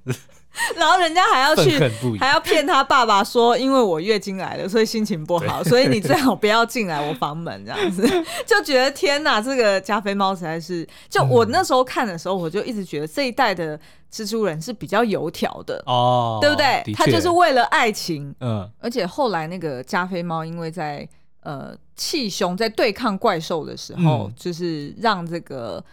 [0.04, 0.14] 呃
[0.76, 1.78] 然后人家还要去，
[2.18, 8.06] 还要骗他爸爸说，因为我月经来了，所以心情不好，所以你最好不要进来我房门这样子，
[8.46, 13.78] 就觉得天哪，这个加菲猫实在是，就我那时候看的时候，我就一直觉得这一代的
[14.12, 16.82] 蜘蛛人是比较油条的哦，对不对？
[16.94, 21.06] 他就是为了爱情，嗯，而且后来那个加菲猫因为在
[21.42, 25.84] 呃气胸在对抗怪兽的时候，就是让这个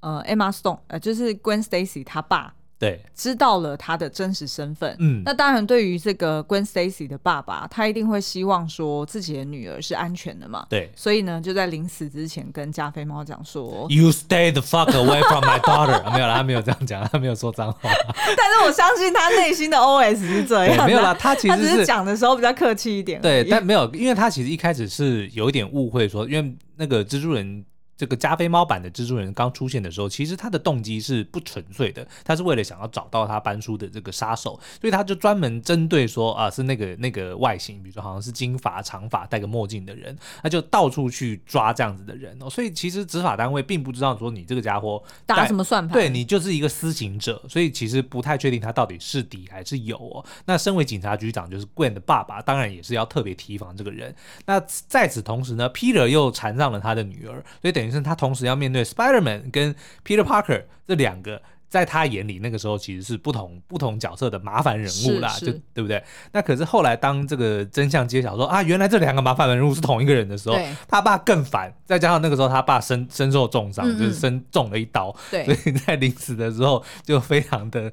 [0.00, 2.52] 呃 Emma Stone 呃就是 Gwen Stacy 他爸。
[2.80, 4.96] 对，知道了他的真实身份。
[4.98, 10.64] 嗯，那当然，对于这个 Gwen Stacy 的爸爸，他一定会希望说自己的女儿是安全的嘛。
[10.70, 16.02] 对，所以呢，就在临死之前跟加菲猫讲说：“You stay the fuck away from my daughter。
[16.14, 17.90] ”没有啦，他没有这样讲，他没有说脏话。
[18.34, 20.86] 但是我相信他内心的 OS 是这样。
[20.86, 23.20] 没有啦，他其实是讲的时候比较客气一点。
[23.20, 27.62] 对，但没有，因为他其实一开始是有一点误会说，说因为那个蜘蛛人。
[28.00, 42.48] 这个加菲猫版的蜘蛛人刚出现的时候，其实他的动机是不纯粹的，他是为了想要找到他班叔的这个杀手，所以他就专门针对说啊，是那个 那个外形，比如说好像是金发长发戴个墨镜的人，他就到处去抓这样子的人哦。
[42.48, 50.24] 所以其实执法单位并不知道说你这个家伙打什么算盘，对你就是一个私刑者，所以其实不太确定他到底是敌还是友哦。
[50.46, 54.14] 那身为警察局长，就是 Gwen 的爸爸，当然也是要特别提防这个人。
[54.46, 54.58] 那
[54.88, 58.70] 在此同时呢，Peter 又缠上了他的女儿，所以等于是他同时要面。
[58.72, 59.74] 对 Spider-Man 跟
[60.04, 66.02] Peter Parker 这两个，在他眼里那个时候其实是不同不同角色的麻烦人物啦，就对不对？
[66.32, 71.72] 那可是后来当这个真相揭晓说啊，原来这两个麻烦人物是同一个人的时候，他爸更烦。
[71.84, 77.92] 再加上那个时候他爸身身受重伤，就是身中了一刀，所以在临死的时候就非常的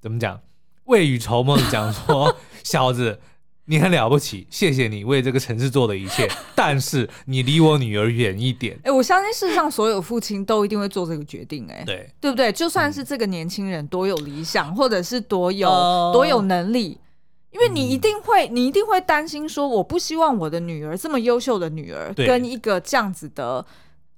[0.00, 0.40] 怎么讲？
[0.84, 3.20] 未雨绸缪讲说：“小子。”
[3.66, 8.74] 你很了不起，谢谢你为这个城市做的一切， 但是你离我女儿远一点。
[8.78, 12.50] 哎、欸，我相信世上所有父亲都一定会做这个决定、欸，哎，对，对不对？
[12.52, 16.98] 就算是这个年轻人多有理想，嗯、或者是多有、呃、多有能力，
[17.50, 23.66] 因为你一定会，你一定会担心说，我不希望我的女儿这么优秀的女儿跟一个这样子的。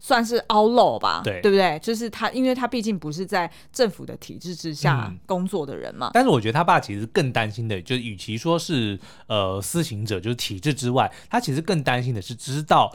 [0.01, 1.79] 算是 outlaw 吧，对，对不对？
[1.81, 6.09] 就是他，因为他毕竟不是在政府的体制之下工作的人嘛。
[6.09, 12.95] 嗯、但是我觉得他爸其实更担心的，就是与其说是呃私行者，就是体制之外，他其实更担心的是知道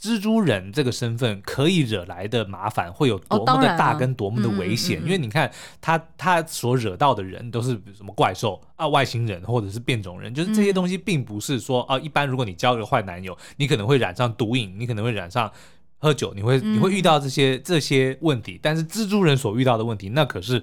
[0.00, 4.96] 蜘蛛人这个身份可以惹来的麻烦会有多么的大，跟多么的危险。
[4.96, 15.52] 哦啊嗯嗯嗯、因为你看他他所惹到的人都是什么怪兽啊、外星人或者是变种人，就是这些东西并不是说啊，一般如果你交一个坏男友，你可能会染上毒瘾，你可能会染上。
[15.98, 20.62] 喝酒，你会你会遇到这些、嗯、这些问题，但是蜘蛛人所遇到的问题，那可是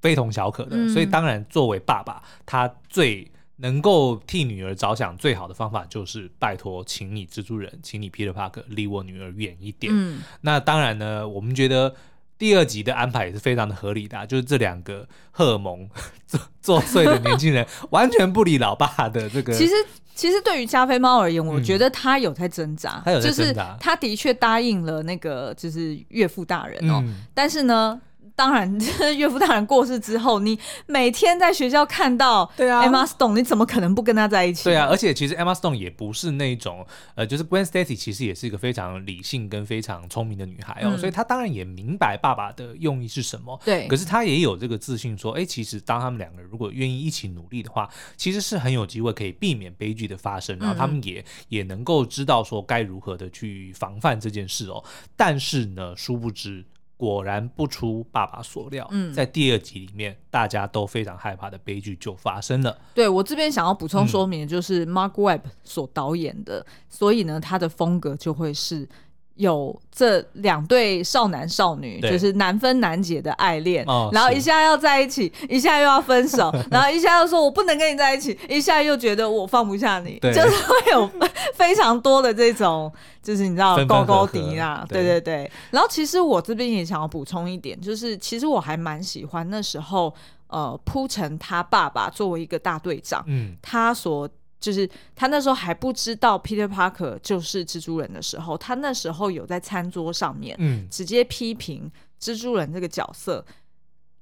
[0.00, 0.70] 非同小可的。
[0.72, 9.92] 嗯、所以当然，作为爸爸，他最能够替女儿着想最好的方法，就是拜托，请你蜘蛛人，请你 Peter Parker 离我女儿远一点。
[9.94, 11.94] 嗯、那当然呢，我们觉得
[12.42, 15.88] 第二集的安排也是非常的合理的、啊，就是这两个荷尔蒙
[16.26, 19.52] 作作祟的年轻人，完全不理老爸的这个。
[19.54, 19.74] 其实。
[20.14, 27.98] 其实对于加菲猫而言，我觉得他有在挣扎，他有在挣扎，就是他的确答应了那个就是岳父大人哦，嗯、但是呢。
[28.34, 28.78] 当然，
[29.16, 34.64] 岳父大人过世之后，你每天在学校看到对啊，Emma Stone，你怎么可能不跟他在一起？
[34.64, 43.60] 对啊，而且其实 Emma Stone 也不是那种呃，就是 Gwen Stacy 其实也是一个非常理性跟非常聪明的女孩哦，嗯、所以她当然也明白爸爸的用意是什么。
[43.64, 54.82] 对，可是她也有这个自信说，哎，其实当他们两个如果愿意一起努力的话，其实是很有机会可以避免悲剧的发生，然后他们也、嗯、也能够知道说该如何的去防范这件事哦。
[55.16, 56.64] 但是呢，殊不知。
[57.02, 62.78] 果然不出爸爸所料，嗯，在第二集里面，大家都非常害怕的悲剧就发生了。
[62.94, 68.88] 对，我这边想要补充说明的就是 Mark Webb 所导演的，嗯、所以呢，他的风格就会是。
[69.36, 80.32] 有这两对少男少女，就是难分难解的爱恋，哦、然后一下要在一起， 一下又要分手， 然后一下又说我不能跟你在一起，一下又觉得我放不下你，对。
[80.32, 81.10] 就是会有
[81.54, 82.92] 非常多的这种，
[83.22, 85.20] 就是你知道高高低啊，对对。
[85.20, 85.50] 对。
[85.70, 90.14] 然后其实我这边也想要补充一点，就是其实我还蛮喜欢那时候
[90.48, 94.28] 呃铺陈他爸爸作为一个大队长，嗯，他所。
[94.62, 103.44] 就是他那时候还不知道 Peter Parker 就是蜘蛛人的时候，他那时候有在餐桌上面，嗯，直接批评蜘蛛人这个角色，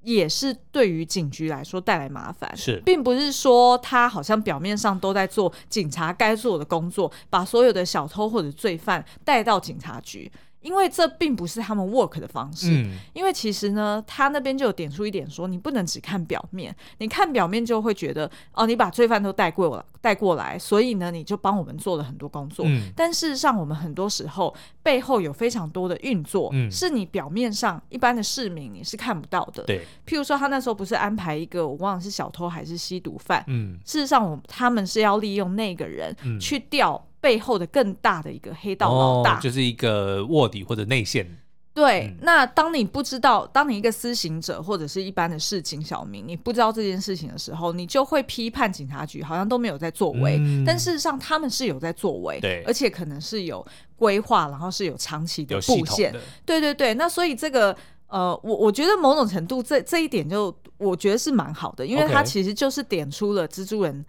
[0.00, 10.32] 也是对于警局来说带来麻烦，是，并不是说他好像表面上都在做警察该做的工作，把所有的小偷或者罪犯带到警察局。
[10.60, 22.64] 因为这并不是他们 work 的方式，嗯、因为其实呢，他那边就有点出一点说，你不能只看表面，你看表面就会觉得哦，你把罪犯都带过来带过来，所以呢，你就帮我们做了很多工作。
[22.68, 29.62] 嗯、但事实上，我们很多时候背后有非常多的运作，嗯、是你表面上一般的市民你是看不到的。
[29.64, 37.06] 对，譬如说他那时候不是安排一个我忘了是小偷还是吸毒犯，嗯、事实上我他们是要利用那个人去调。
[37.20, 41.38] 背后的更大的一个黑道老大，哦、就是一个卧底或者内线。
[41.72, 50.36] 对，嗯、那当你不知道，当你一个私行者或者是一般的市井小民，你不知道这件事情的时候，你就会批判警察局好像都没有在作为。
[50.40, 53.64] 嗯、但事实上，他们是有在作为，对，而且可能是有
[53.96, 56.12] 规划，然后是有长期的布线。
[56.44, 57.74] 对对对，那所以这个
[58.08, 64.04] 呃，我我觉得某种程度这这一点就我觉得是蛮好的，因为它其实就是点出了蜘蛛人。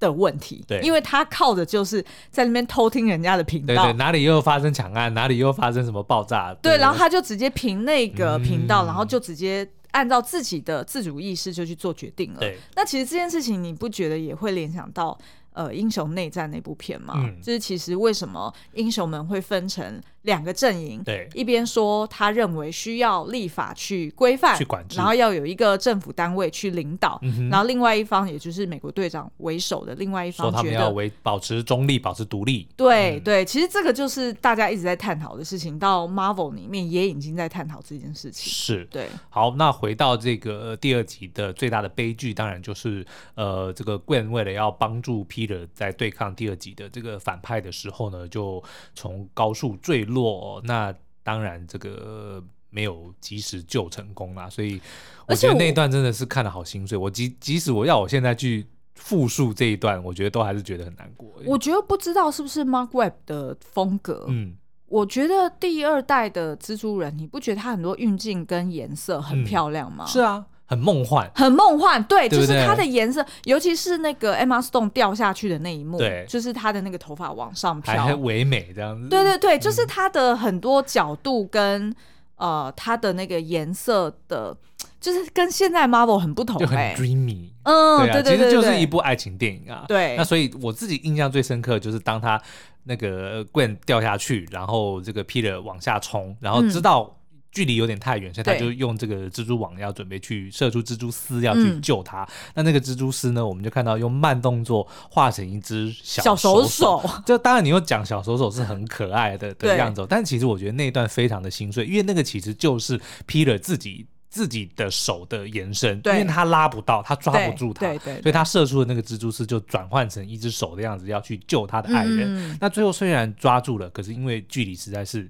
[0.00, 12.40] 的问题，对，因为他靠的就是在那边偷听人家的频道，对对，哪里又发生抢案，哪里又发生什么爆炸，对，对，然后他就直接凭那个频道，嗯、然后就直接按照自己的自主意识就去做决定了。
[12.40, 15.16] 对，那其实这件事情你不觉得也会联想到
[15.52, 17.14] 呃英雄内战那部片吗？
[17.16, 20.00] 嗯、就是其实为什么英雄们会分成？
[20.22, 32.68] 两个阵营，对，一边说他认为需要立法去规范、去管制，然后要有一个政府单位去领导，嗯、哼然后另外一方，也就是美国队长为首的另外一方，觉得他们要维保持中立、保持独立。
[32.76, 38.52] 对、嗯、对，其实这个就是大家一直在探讨的事情，到 Marvel 里面也已经在探讨这件事情。
[38.52, 39.08] 是，对。
[39.30, 48.62] 好，那回到这个第二集的最大的悲剧，当然就是呃，这个 Gwen 为了要帮助 Peter 在对抗第二集的这个反派的时候呢，就
[48.94, 50.20] 从高速坠落。
[50.20, 54.80] 落，那当然这个没有及时救成功啦，所以
[55.26, 56.98] 我觉得那一段真的是看得好心碎。
[56.98, 61.32] 我即即使我要我现在去复述这一段，我觉得都还是觉得很难过。
[61.46, 64.54] 我觉得不知道是不是 Mark Webb 的风格，嗯，
[64.86, 70.04] 我觉得第二代的蜘蛛人，你不觉得他很多运镜跟颜色很漂亮吗？
[70.04, 70.44] 嗯，是啊。
[70.70, 72.00] 很梦幻，很梦幻。
[72.04, 79.08] 对，对对就是它的颜色，尤其是那个 Emma Stone 掉下去的那一幕，对，就是她的那个头发往上飘，还唯美这样子。
[79.08, 81.94] 对对对，就是它的很多角度跟、嗯、
[82.36, 84.56] 呃，它的那个颜色的。
[84.98, 89.84] 就是跟现在 Marvel 很不同，欸，就很 dreamy，嗯，对啊，对对对对，其实就是一部爱情电影啊。
[89.88, 92.40] 对，那所以我自己印象最深刻就是当他
[92.84, 97.14] 那个 Gwen 掉下去，然后这个 Peter 往下冲，然后知道
[97.52, 102.22] 距离有点太远，嗯，所以他就用这个蜘蛛网要准备去射出蜘蛛丝要去救他。
[102.22, 107.02] 嗯、那那个蜘蛛丝呢，我们就看到用慢动作画成一只小手手。
[107.26, 114.06] 就当然你又讲小手手是很可爱的的样子，但其实我觉得那一段非常的心碎，因为那个其实就是 Peter 自己。
[114.32, 122.36] 自己的手的延伸，因为他拉不到，他抓不住他，对对对，所以他射出的那个蜘蛛丝就转换成一只手的样子，要去救他的爱人。
[122.36, 122.56] 嗯。
[122.60, 125.28] 那最后虽然抓住了，可是因为距离实在是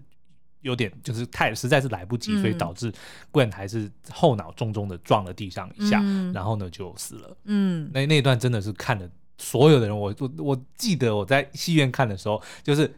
[0.63, 2.93] 有点，就是太实在是来不及，嗯，所以导致
[3.33, 7.37] Gwen 还是后脑重重的撞了地上一下，嗯，然后呢就死了。
[7.45, 12.93] 嗯，那那一段真的是看了所有的人，我我我记得我在戏院看的时候，就是。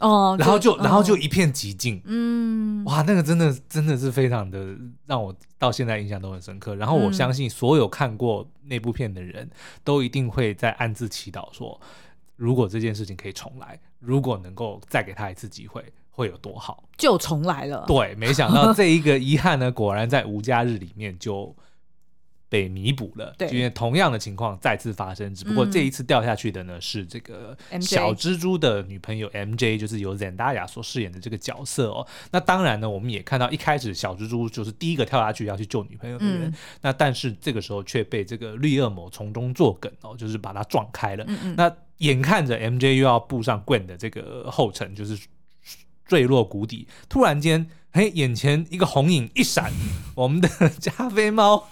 [0.00, 2.02] 哦， 然后就，然后就一片寂静。
[2.04, 4.76] 嗯，哇，那个真的真的是非常的
[5.06, 6.74] 让我到现在印象都很深刻。
[6.74, 9.48] 然后我相信所有看过那部片的人
[9.82, 11.80] 都一定会在暗自祈祷说，
[12.36, 15.82] 如果这件事情可以重来，如果能够再给他一次机会，
[16.16, 16.82] 会有多好？
[16.96, 17.84] 就重来了。
[17.86, 21.54] 对，没想到这一个遗憾呢，果然在无家日里面就。
[22.48, 32.06] 被弥补了， 对，因为同样的情况再次发生，只不过这一次掉下去的呢、嗯、是这个小蜘蛛的女朋友 MJ，就是由 Zendaya 所饰演的这个角色哦。
[32.30, 41.26] 那当然呢，我们也看到一开始小蜘蛛就是第一个跳下去要去救女朋友的人，嗯、那但是这个时候却被这个绿恶魔从中作梗哦，就是把他撞开了。
[41.56, 45.18] 那眼看着 MJ 又要步上 Gwen 的这个后尘，就是
[46.06, 47.66] 坠落谷底，突然间。
[47.92, 49.72] 嘿，眼前一个红影一闪，
[50.14, 50.46] 我们的
[50.78, 51.66] 加菲猫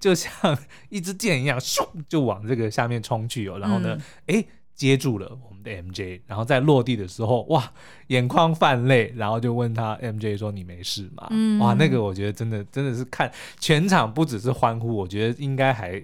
[0.00, 0.56] 就像
[0.88, 3.58] 一支箭一样，咻就往这个下面冲去哦。
[3.58, 3.94] 然后呢，
[4.26, 4.44] 哎、嗯，
[4.74, 6.22] 接住了我们的 MJ。
[6.26, 7.70] 然后在落地的时候，哇，
[8.06, 16.02] 眼眶泛泪，然后就问他 MJ 说：“你没事吗？”嗯、哇，那个我觉得真的真的是看全场不只是欢呼，我觉得应该还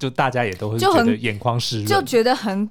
[0.00, 2.68] 就大家也都会觉得眼眶湿润，就觉得很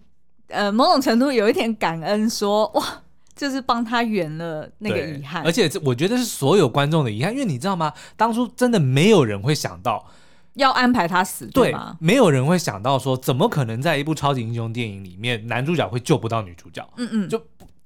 [0.47, 3.03] 呃某种程度有一点感恩说，说哇。
[3.41, 7.91] 就是帮他圆了那个遗憾，而且这我觉得是所有观众的遗憾，因为你知道吗？
[8.15, 10.05] 当初真的没有人会想到
[10.53, 11.97] 要安排他死，对吗？
[11.99, 16.87] 没有人会想到说，怎么可能在一部超级英雄电影里面，男主角会救不到女主角？
[16.97, 17.41] 嗯嗯，就。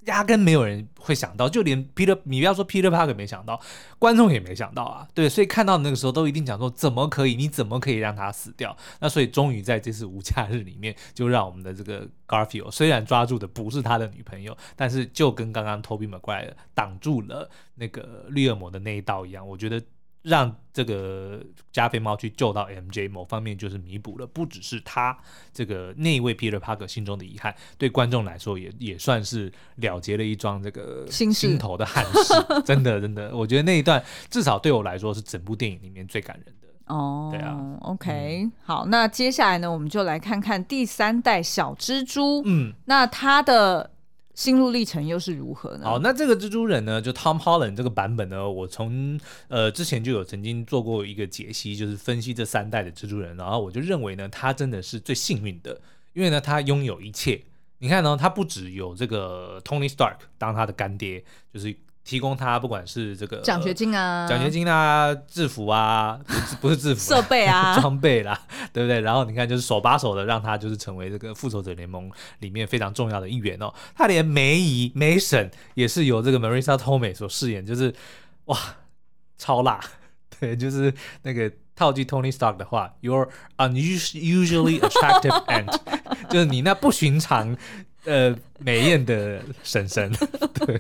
[0.06, 3.60] 压根没有人会想到，就连 Peter，你不要说 Peter Parker 没想到，
[4.00, 5.08] 观众也没想到啊。
[5.14, 7.36] 对，所以看到那个时候都一定讲说，怎么可以？
[7.36, 8.76] 你怎么可以让他死掉？
[9.00, 19.82] 那所以终于在这次无假日里面，就让我们的这个 Garfield 虽然抓住的不是他的女朋友，但是就跟刚刚 Tobey Maguire 挡住了那个绿恶魔的那一刀一样，我觉得。
[20.26, 21.40] 让这个
[21.72, 25.16] 加菲猫去救到 MJ，某方面就是弥补了，不只是他
[25.54, 32.34] 这个那一位 Peter Parker 心中的遗憾，对观众来说也也算是了结了一桩这个心头的憾事。
[32.66, 36.68] 真的，真的，我觉得那一段至少对我来说是整部电影里面最感人的。
[36.88, 42.42] 哦，对啊，OK，嗯，好，那接下来呢，我们就来看看第三代小蜘蛛。
[42.46, 43.92] 嗯，那他的。
[44.36, 45.88] 心路历程又是如何呢？
[45.88, 55.82] 哦，那这个蜘蛛人呢，就 Tom Holland 这个版本呢，我从呃之前就有曾经做过一个解析，就是分析这三代的蜘蛛人，然后我就认为呢，他真的是最幸运的，
[56.14, 57.42] 因为呢，他拥有一切。
[57.80, 61.76] 你看呢，他不只有这个 Tony Stark 当他的干爹，就是。
[62.06, 68.40] 提供他不管是这个奖学金啊、奖学金啊、制服啊，不是不是制服、设备啊、 装备啦，
[68.72, 69.02] 对不对？
[69.02, 73.74] 然后你看，就是手把手的让他就是成为这个复仇者联盟里面非常重要的一员哦。
[73.96, 77.92] 他连梅姨梅婶也是由这个 Marisa Tomei 所饰演，就是
[78.46, 78.58] 哇
[79.40, 79.80] 超辣，
[80.40, 85.76] 对，就是那个套句 Tony Stark 的话，You're unusually attractive and
[86.30, 87.58] 就是你那不寻常。
[88.06, 90.12] 呃，美艳的婶婶，
[90.54, 90.80] 对，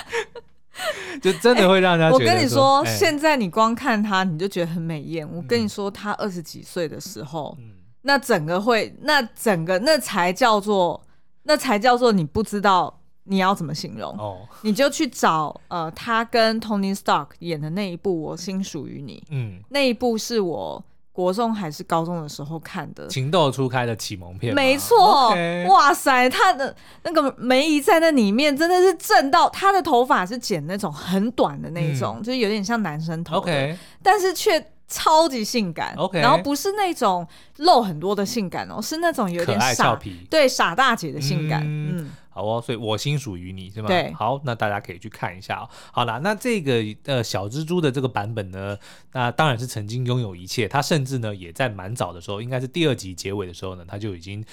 [1.20, 2.30] 就真的会让人家觉得、欸。
[2.30, 5.28] 我跟你说，欸、现在你光看她，你就觉得很美艳。
[5.30, 11.02] 我跟你说，她二十几岁的时候，嗯、那整个会，那整个那才叫做，
[11.42, 14.16] 那才叫做你不知道你要怎么形容。
[14.16, 19.22] 哦，你就去找呃，他跟 Tony Stark 演的那一部《我心属于你》。
[19.30, 20.84] 嗯，那一部是我。
[21.20, 25.34] 国中还是高中的时候看的《情窦初开》的启蒙片，没错。
[25.68, 33.76] 哇塞，他的那个梅姨在那里面真的是正到，她的头发是剪那种很短的那种，嗯、就是有点像男生头的，okay.
[34.02, 35.94] 但是却超级性感。
[35.96, 36.20] Okay.
[36.20, 37.26] 然后不是那种
[37.58, 39.98] 露很多的性感哦，是那种有点傻，
[40.30, 41.60] 对傻大姐的性感。
[41.62, 41.98] 嗯。
[41.98, 43.88] 嗯好哦，所以我心属于你是吗？
[43.88, 45.68] 对，好，那大家可以去看一下哦。
[45.92, 48.78] 好啦，那这个呃小蜘蛛的这个版本呢，
[49.12, 50.68] 那当然是曾经拥有一切。
[50.68, 54.44] 他甚至呢也在蛮早的时候，应该是第二集结尾的时候呢，他就已经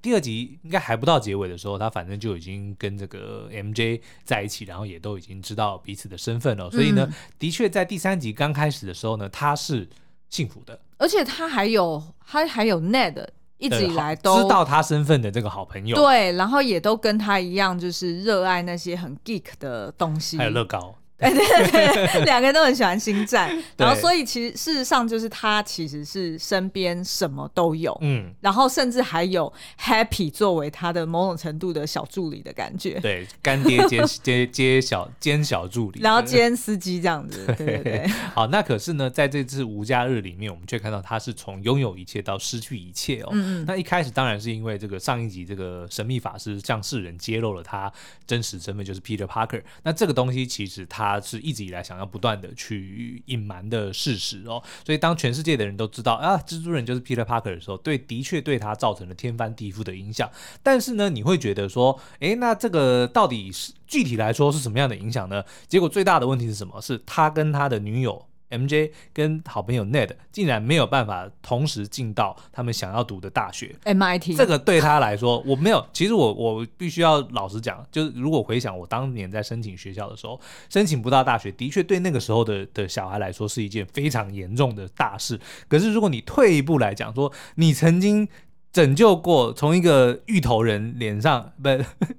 [0.00, 6.70] 第二集应该还不到结尾的时候，他反正就已经跟这个 MJ 在一起，然后也都已经知道彼此的身份了。
[6.70, 9.86] 所以呢，嗯、的确在第三集刚开始的时候呢，他是
[10.30, 13.26] 幸福的，而且他还有他还有 Ned。
[13.58, 20.94] 一直以来都知道他身份的这个好朋友，对，然后也都跟他一样，就是热爱那些很 geek 的东西，还有乐高。
[21.18, 29.50] 哎，对对对，两个人都很喜欢星战，然后所以其实事实上就是他其实是身边什么都有，嗯，然后甚至还有
[29.80, 38.06] Happy 作为他的某种程度的小助理的感觉，对，干爹兼 兼兼小兼小助理，然后兼司机这样子，对对对。
[38.34, 43.28] 好，那可是呢，在这次无家日里面，我们却看到他是从拥有一切到失去一切哦。
[43.32, 43.64] 嗯嗯。
[43.66, 47.90] 那一开始当然是因为这个上一集这个神秘法师向世人揭露了他
[48.26, 49.62] 真实身份，就是 Peter Parker。
[49.82, 51.05] 那这个东西其实他。
[51.14, 60.30] 他是一直以来想要不断的去隐瞒的事实哦，所以当全世界的人都知道啊，蜘蛛人就是 Peter Parker 的时候，对，的确对他造成了天翻地覆的影响。
[60.62, 65.44] 但是呢，你会觉得说，诶，那这个到底是具体来说是什么样的影响呢？
[65.68, 66.80] 结果最大的问题是什么？
[66.80, 68.26] 是他跟他的女友。
[68.50, 75.84] MJ 跟好朋友 Ned 竟然没有办法同时进到他们想要读的大学 MIT，这个对他来说，我没有。
[75.92, 85.38] 其实我我必须要老实讲，就是如果回想我当年在申请学校的时候，申请不到大学，的确对那个时候的的小孩来说是一件非常严重的大事。
[85.68, 88.28] 可是如果你退一步来讲，说你曾经。
[88.76, 91.70] 拯救过从一个芋头人脸上不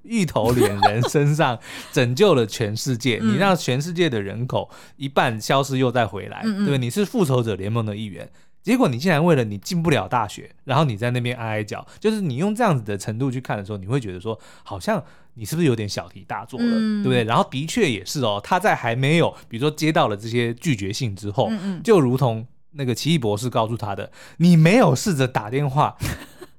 [0.02, 1.60] 芋头脸人身上
[1.92, 6.80] 拯救了全世界， 你让全世界的人口一半消失又再回来，对不对？
[6.80, 8.28] 你是复仇者联盟的一员，
[8.64, 15.04] 结果你竟然为了你进不了大学，然后你在那边哀哀叫，就是你用这样子的程度去看的时候，你会觉得说，好像
[15.36, 17.24] 你是不是有点小题大做了，对不对？
[17.26, 21.52] 然后的确也是哦，他在还没有比如说接到了这些拒绝信之后，
[21.84, 25.96] 就如同那个奇异博士告诉他的，你没有试着打电话。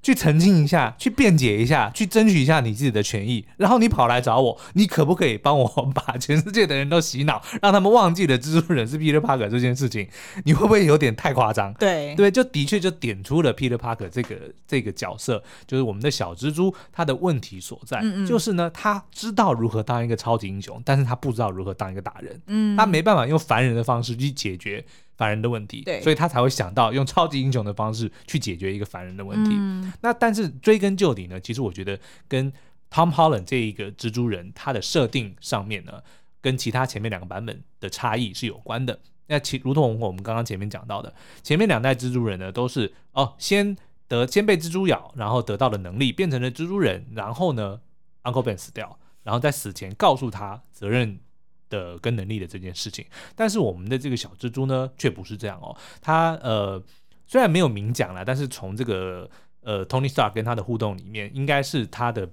[0.08, 10.08] 去澄清一下，去辩解一下，去争取一下你自己的权益，然后你跑来找我，你可不可以帮我把全世界的人都洗脑，让他们忘记了蜘蛛人是 Peter Parker 这件事情？
[10.46, 11.70] 你会不会有点太夸张？
[11.78, 14.36] 对对，就的确就点出了 Peter Parker 这个
[14.66, 24.82] 这个角色，就是我们的小蜘蛛，他的问题所在，嗯嗯就是呢，他知道如何当一个超级英雄，但是他不知道如何当一个大人，嗯，他没办法用凡人的方式去解决。
[25.18, 29.50] 凡人的问题，对，所以他才会想到用超级英雄的方式去解决一个凡人的问题。
[29.52, 31.98] 嗯、那但是追根究底呢，其实我觉得
[32.28, 32.50] 跟
[32.88, 36.00] Tom Holland 这一个蜘蛛人他的设定上面呢，
[36.40, 38.96] 跟其他前面两个版本的差异是有关的。
[39.26, 41.12] 那其如同我们刚刚前面讲到的，
[41.42, 47.80] 前面两代蜘蛛人呢都是哦，先得先被蜘蛛咬，然后得到了能力，变成了蜘蛛人，然后呢
[48.22, 51.18] Uncle Ben 死掉，然后在死前告诉他责任。
[51.68, 53.04] 的跟能力的这件事情，
[53.36, 55.76] 但是我们的这个小蜘蛛呢，却不是这样哦。
[56.00, 56.82] 他呃
[57.26, 59.28] 虽然没有明讲啦，但是从这个
[59.60, 62.26] 呃 Tony Stark 跟他的互动里面，应该是他的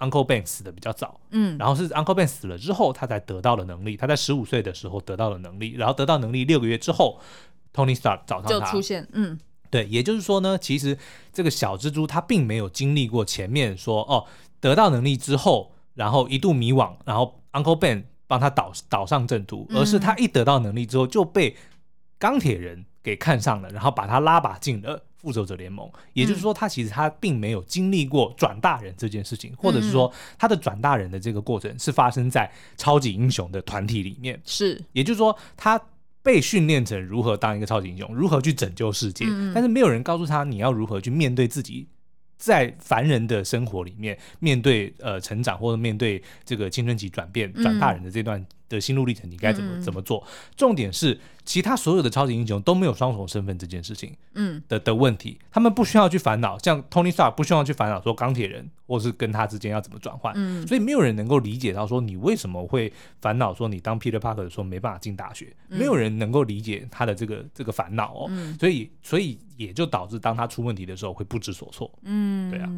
[0.00, 3.96] Uncle Ben 死的比较早，嗯，然后是 Uncle Ben 死了之后，他才得到了能力。
[3.96, 7.20] 他在十五岁的时候得到了能力，然后得到能力六个月之后
[7.72, 9.38] ，Tony Stark 找上他就出现，嗯，
[9.70, 10.98] 对，也就是说呢，其实
[11.32, 14.26] 这个小蜘蛛他并没有经历过前面说哦
[14.58, 18.04] 得到能力之后，然后一度迷惘，然后 Uncle Ben。
[18.26, 21.56] 帮他导导上正途，而是他一得到能力之后就被
[22.18, 25.90] 钢铁人给看上了，然后把他拉拔进了复仇者联盟。
[26.12, 34.40] 也就是说，他其实他并没有经历过转大人这件事情，或者是说他的转大人的这个过程是发生在超级英雄的团体里面。
[34.44, 35.80] 是，也就是说，他
[36.22, 41.86] 被训练成如何当一个超级英雄，如何去拯救世界，但是没有人告诉他你要如何去面对自己。
[42.36, 50.26] 在凡人的生活里面，面对呃成长或者面对这个青春期转变转大人的这段的心路历程，你该怎么怎么做？
[50.56, 51.20] 重点是。
[51.46, 54.62] 其他所有的超级英雄都没有双重身份这件事情，嗯。
[54.66, 62.90] 的的问题，他们不需要去烦恼，像 Tony Stark 不需要去烦恼说钢铁人或是跟他之间要怎么转换，嗯，所以没有人能够理解到说你为什么会
[63.20, 72.70] 烦恼说你当 Peter Parker 的时候没办法进大学，没有人能够理解他的这个这个烦恼哦，所以所以也就导致当他出问题的时候会不知所措，嗯，对啊，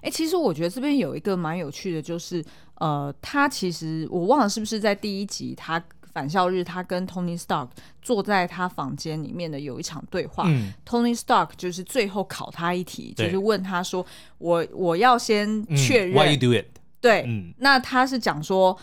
[0.00, 2.42] 哎，其实我觉得这边有一个蛮有趣的，就是
[2.76, 5.82] 呃，他其实我忘了是不是在第一集他。
[6.12, 7.68] 返校日，他跟 Tony Stark
[8.00, 10.44] 坐在他房间里面的有一场对话。
[10.46, 14.02] 嗯、Tony Stark 就是最后考他一题，就是问他说
[14.38, 16.14] ：“我我要先确认。
[16.14, 16.64] 嗯” Why you do it？
[17.02, 18.74] 对，嗯、那他是讲说：“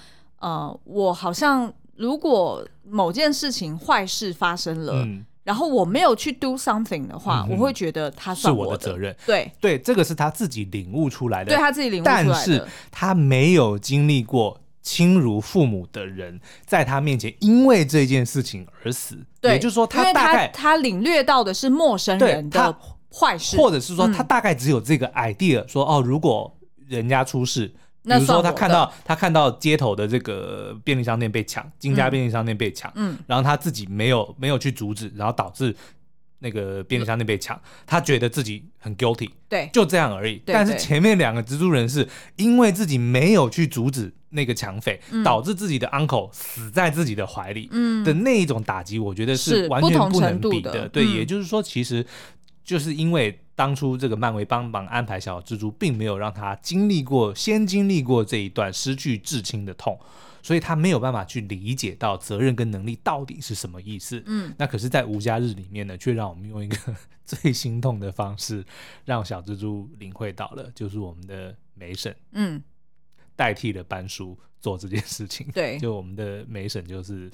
[0.42, 9.16] 呃，我好像如果某件事情坏事发生了，嗯、然后我没有去 do something 的话，嗯、我会觉得他是我的责任。
[9.26, 12.32] 对对，这个是他自己领悟出来的，对他自己领悟出来的。
[12.32, 19.18] 但是他没有经历过亲如父母的人在他面前因为这件事情而死。
[19.42, 22.78] 对，也就是说，他大概他，他领略到的是陌生人的
[23.14, 26.56] 坏事，或者是说他大概只有这个 idea，、嗯、说哦，如果
[26.88, 27.74] 人家出事。
[28.04, 35.74] 比如说，他看到他看到街头的这个便利商店被抢，金家便利商店被抢，嗯，然后他自己没有没有去阻止，然后导致
[36.40, 40.42] 那个便利商店被抢，他觉得自己很 guilty，对，就这样而已。
[40.46, 48.04] 但是前面两个蜘蛛人是因为自己没有去阻止那个抢匪，导致自己的 uncle 死在自己的怀里，嗯。
[48.04, 50.90] 的那一种打击，我觉得是完全不能比的。
[50.90, 52.06] 对，也就是说，其实
[52.66, 53.40] 就是因为。
[53.56, 60.00] 当初这个漫威帮忙安排小蜘蛛，并没有让他经历过先经历过这一段失去至亲的痛，
[60.42, 64.24] 所以他没有办法去理解到责任跟能力到底是什么意思。
[64.26, 66.78] 嗯，那可是，在无家日里面呢，却让我们用一个
[67.24, 68.66] 最心痛的方式，
[69.06, 72.62] 让小蜘蛛领会到了，就是我们的梅婶，嗯，
[73.36, 75.46] 代替了班叔做这件事情。
[75.54, 77.32] 对，就我们的梅婶就是。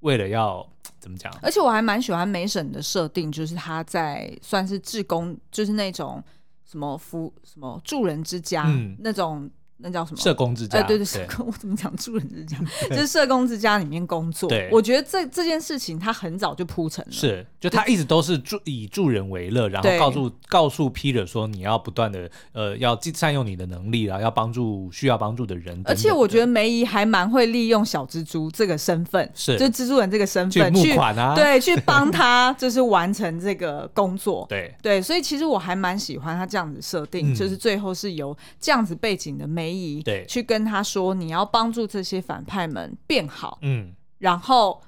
[0.00, 0.66] 为了要
[0.98, 1.32] 怎么讲？
[1.42, 6.22] 而且我还蛮喜欢梅婶的设定，就是他在算是志工，就是那种
[6.64, 9.50] 什么服什么助人之家、嗯、那种。
[9.82, 10.16] 那叫什么？
[10.18, 10.78] 社工之家。
[10.78, 12.56] 哎，对对，社工， 我怎么讲助人之家？
[12.90, 14.48] 就是社工之家里面工作。
[14.48, 17.10] 对，我觉得这这件事情他很早就铺成了。
[17.10, 25.92] 是，就他一直都是助以助人为乐，然后告诉告诉 Peter 说，你要不断的呃，要善用你的能力，然后要帮助需要帮助的人等等。
[25.92, 34.44] 而且我觉得梅姨还蛮会利用小蜘蛛这个身份，是，就蜘蛛人这个身份去募款啊，对，去帮他 就是完成这个工作。
[34.48, 39.69] 对对，所以其实我还蛮喜欢他这样子设定，就是最后是由这样子背景的梅。
[40.02, 44.82] 对，去跟他说，你要帮助这些反派们变好，嗯，然后，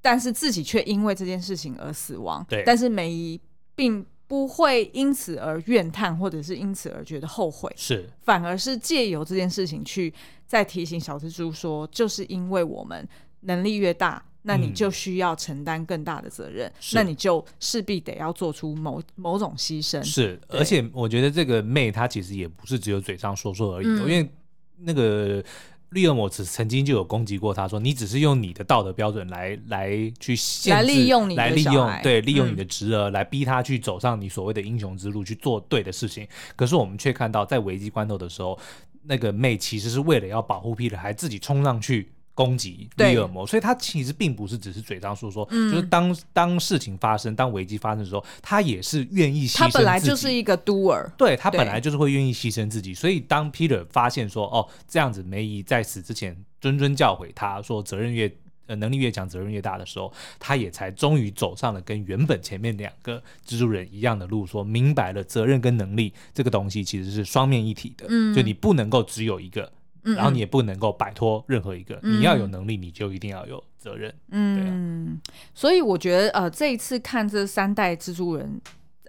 [0.00, 3.40] 但是自己却因为这件事情而死亡，对，但是梅姨
[3.74, 10.12] 并不会因此而怨叹，或者是因此而觉得后悔，是，反而是借由这件事情去
[10.46, 13.08] 再提醒小蜘蛛说，就是因为我们
[13.40, 14.22] 能力越大。
[14.42, 20.02] 那你就需要承担更大的责任，嗯、那你就势必得要做出某某种牺牲。
[20.02, 24.30] 是，而且我觉得这个妹她其实也不是只有嘴上说说而已，嗯、因为
[24.78, 25.44] 那个
[25.90, 36.26] 利恶魔曾经就有攻击过她，说你只是用你的道德标准来来去限制，来利用你的来利用对利用你的侄儿、嗯、来逼他去走上你所谓的英雄之路，去做对的事情。
[36.56, 38.58] 可是我们却看到在危机关头的时候，
[39.02, 42.12] 那个妹其实是为了要保护 Peter，还自己冲上去。
[42.38, 49.58] 攻击利恶魔，所以他其实并不是只是嘴上说说，嗯、就是当当事情发生、当危机发生的时候，他也是愿意牺牲自己。
[49.58, 52.94] 他本来就是一个 doer，对他本来就是会愿意牺牲自己。
[52.94, 56.32] 所以当 Peter 发现说，哦，这样子梅姨在死之前
[56.62, 58.32] 谆谆教诲他说，责任越
[58.68, 69.72] 呃能力越强，责任越大的时候，他也才终于走上了跟原本前面两个蜘蛛人一样的路，说明白了责任跟能力这个东西其实是双面一体的，嗯，就你不能够只有一个。
[70.14, 74.14] 然后你也不能够摆脱任何一个，嗯、你要有能力，你就一定要有责任。
[74.30, 78.60] 嗯，啊、所以我觉得呃，这一次看这三代蜘蛛人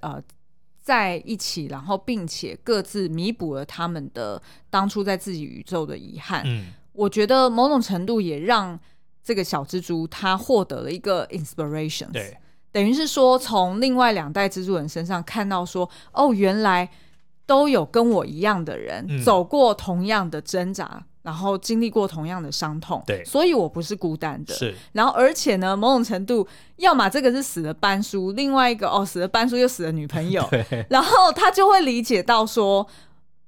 [0.02, 0.22] 呃
[0.82, 6.43] 在一起，然后并且各自弥补了他们的当初在自己宇宙的遗憾。
[6.45, 8.80] 嗯，我觉得某种程度也让
[9.24, 12.12] 这个小蜘蛛他获得了一个 inspiration。
[12.12, 12.38] 对，
[12.72, 16.89] 等于是说从另外两代蜘蛛人身上看到说，哦，原来。
[17.50, 24.54] 都有跟我一样的人、嗯、走过同样的挣扎，然后经历过同样的伤痛，对，所以我不是孤单的。
[24.54, 30.86] 是，然后而且呢，某种程度，要么这个是死了班叔，另外一个哦，死了班叔又死了女朋友， 对。
[30.91, 32.88] 然后他就会理解到说，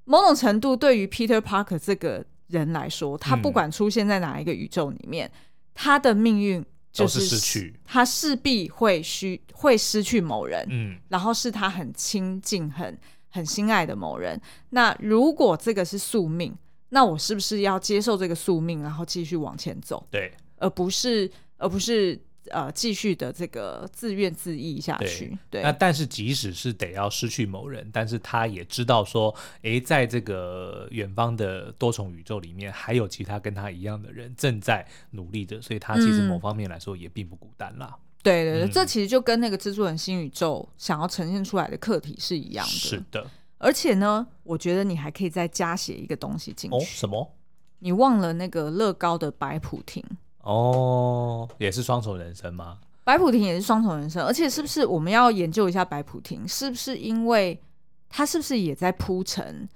[0.06, 5.32] 某种程度对于 Peter Parker 这个人来说，他不管出现在哪一个宇宙里面，嗯、
[5.76, 12.98] 他的命运就是，是失去，他势必会需会失去某人，嗯，然后是他很亲近很。
[13.32, 16.54] 很心爱的某人，那如果这个是宿命，
[16.90, 20.06] 那我是不是要接受这个宿命，然后继续往前走？
[20.12, 22.20] 对，而不是而不是
[22.50, 25.30] 呃继续的这个自怨自艾下去。
[25.50, 37.96] 对，对那但是即使是得要失去某人，但是他也知道说，哎，在这个远方的多重宇宙里面，还有其他跟他一样的人正在努力着，所以他其实某方面来说也并不孤单啦。
[37.96, 42.72] 嗯对对对，嗯、这其实就跟那个蜘蛛人新宇宙想要呈现出来的课题是一样的。
[42.72, 43.26] 是的，
[43.58, 46.78] 而且呢，我觉得你还可以再加写一个东西进去。
[46.78, 47.34] 哦，什么？
[47.80, 50.04] 你忘了那个乐高的白普廷？
[50.42, 52.80] 哦，也是双重人生吗？
[53.04, 56.48] 白普廷也是双重人生，而且是不是我们要研究一下白普廷？
[56.48, 57.60] 是不是因为
[58.08, 59.68] 他是不是也在铺陈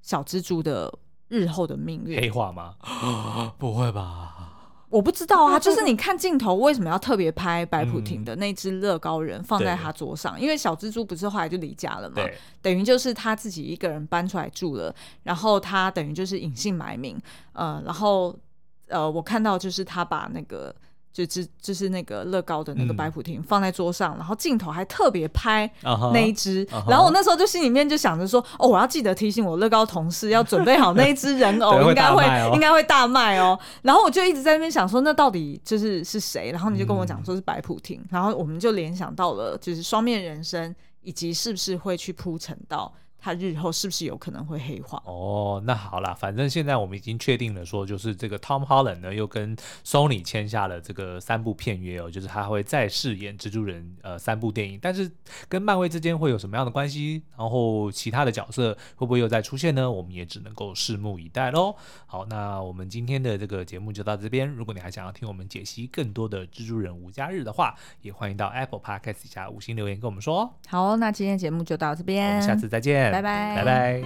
[0.00, 0.92] 小蜘蛛的
[1.28, 2.18] 日后的命运？
[2.18, 2.76] 黑化吗？
[3.58, 4.53] 不会吧。
[4.94, 10.38] 我不知道啊， 就是你看镜头为什么要特别拍白普廷的那只乐高人放在他桌上？
[10.38, 12.22] 嗯、因为小蜘蛛不是后来就离家了嘛，
[12.62, 17.20] 等于就是他自己一个人搬出来住了，然后他等于就是隐姓埋名，
[17.54, 18.38] 呃，然后
[18.86, 20.72] 呃，我看到就是他把那个。
[21.14, 25.70] 就就就是那个乐高的那个白普廷放在桌上，嗯、然后镜头还特别拍
[26.12, 26.90] 那一只，uh huh, uh huh.
[26.90, 33.56] 然后我那时候就心里面就想着说，哦，我要记得提醒我乐高同事要准备好那一只人偶， 应该会，会 应该会大卖哦。
[33.82, 36.50] 然后我就一直在那边想说，那到底就是是谁？
[36.50, 42.92] 然后你就跟我讲说是白普廷，嗯、然后我们就联想到了就是双面人生，以及是不是会去铺陈到。
[43.24, 45.02] 他日后是不是有可能会黑化？
[45.06, 55.10] 哦，那好啦，反正现在我们已经确定了，说就是这个 Tom Holland 呢，又跟 Sony 签下了这个三部片约哦，就是他会再饰演蜘蛛人呃三部电影，但是
[55.48, 57.22] 跟漫威之间会有什么样的关系？
[57.34, 59.90] 然后其他的角色会不会又再出现呢？
[59.90, 61.74] 我们也只能够拭目以待喽。
[62.04, 64.46] 好，那我们今天的这个节目就到这边。
[64.46, 70.54] 如果你还想要听我们解析更多的蜘蛛人无家日的话，也欢迎到 Apple Podcast 底下五星留言跟我们说。
[70.68, 73.13] 好，那今天节目就到这边，我们下次再见。
[73.14, 73.54] 拜拜。
[73.54, 74.02] 拜拜。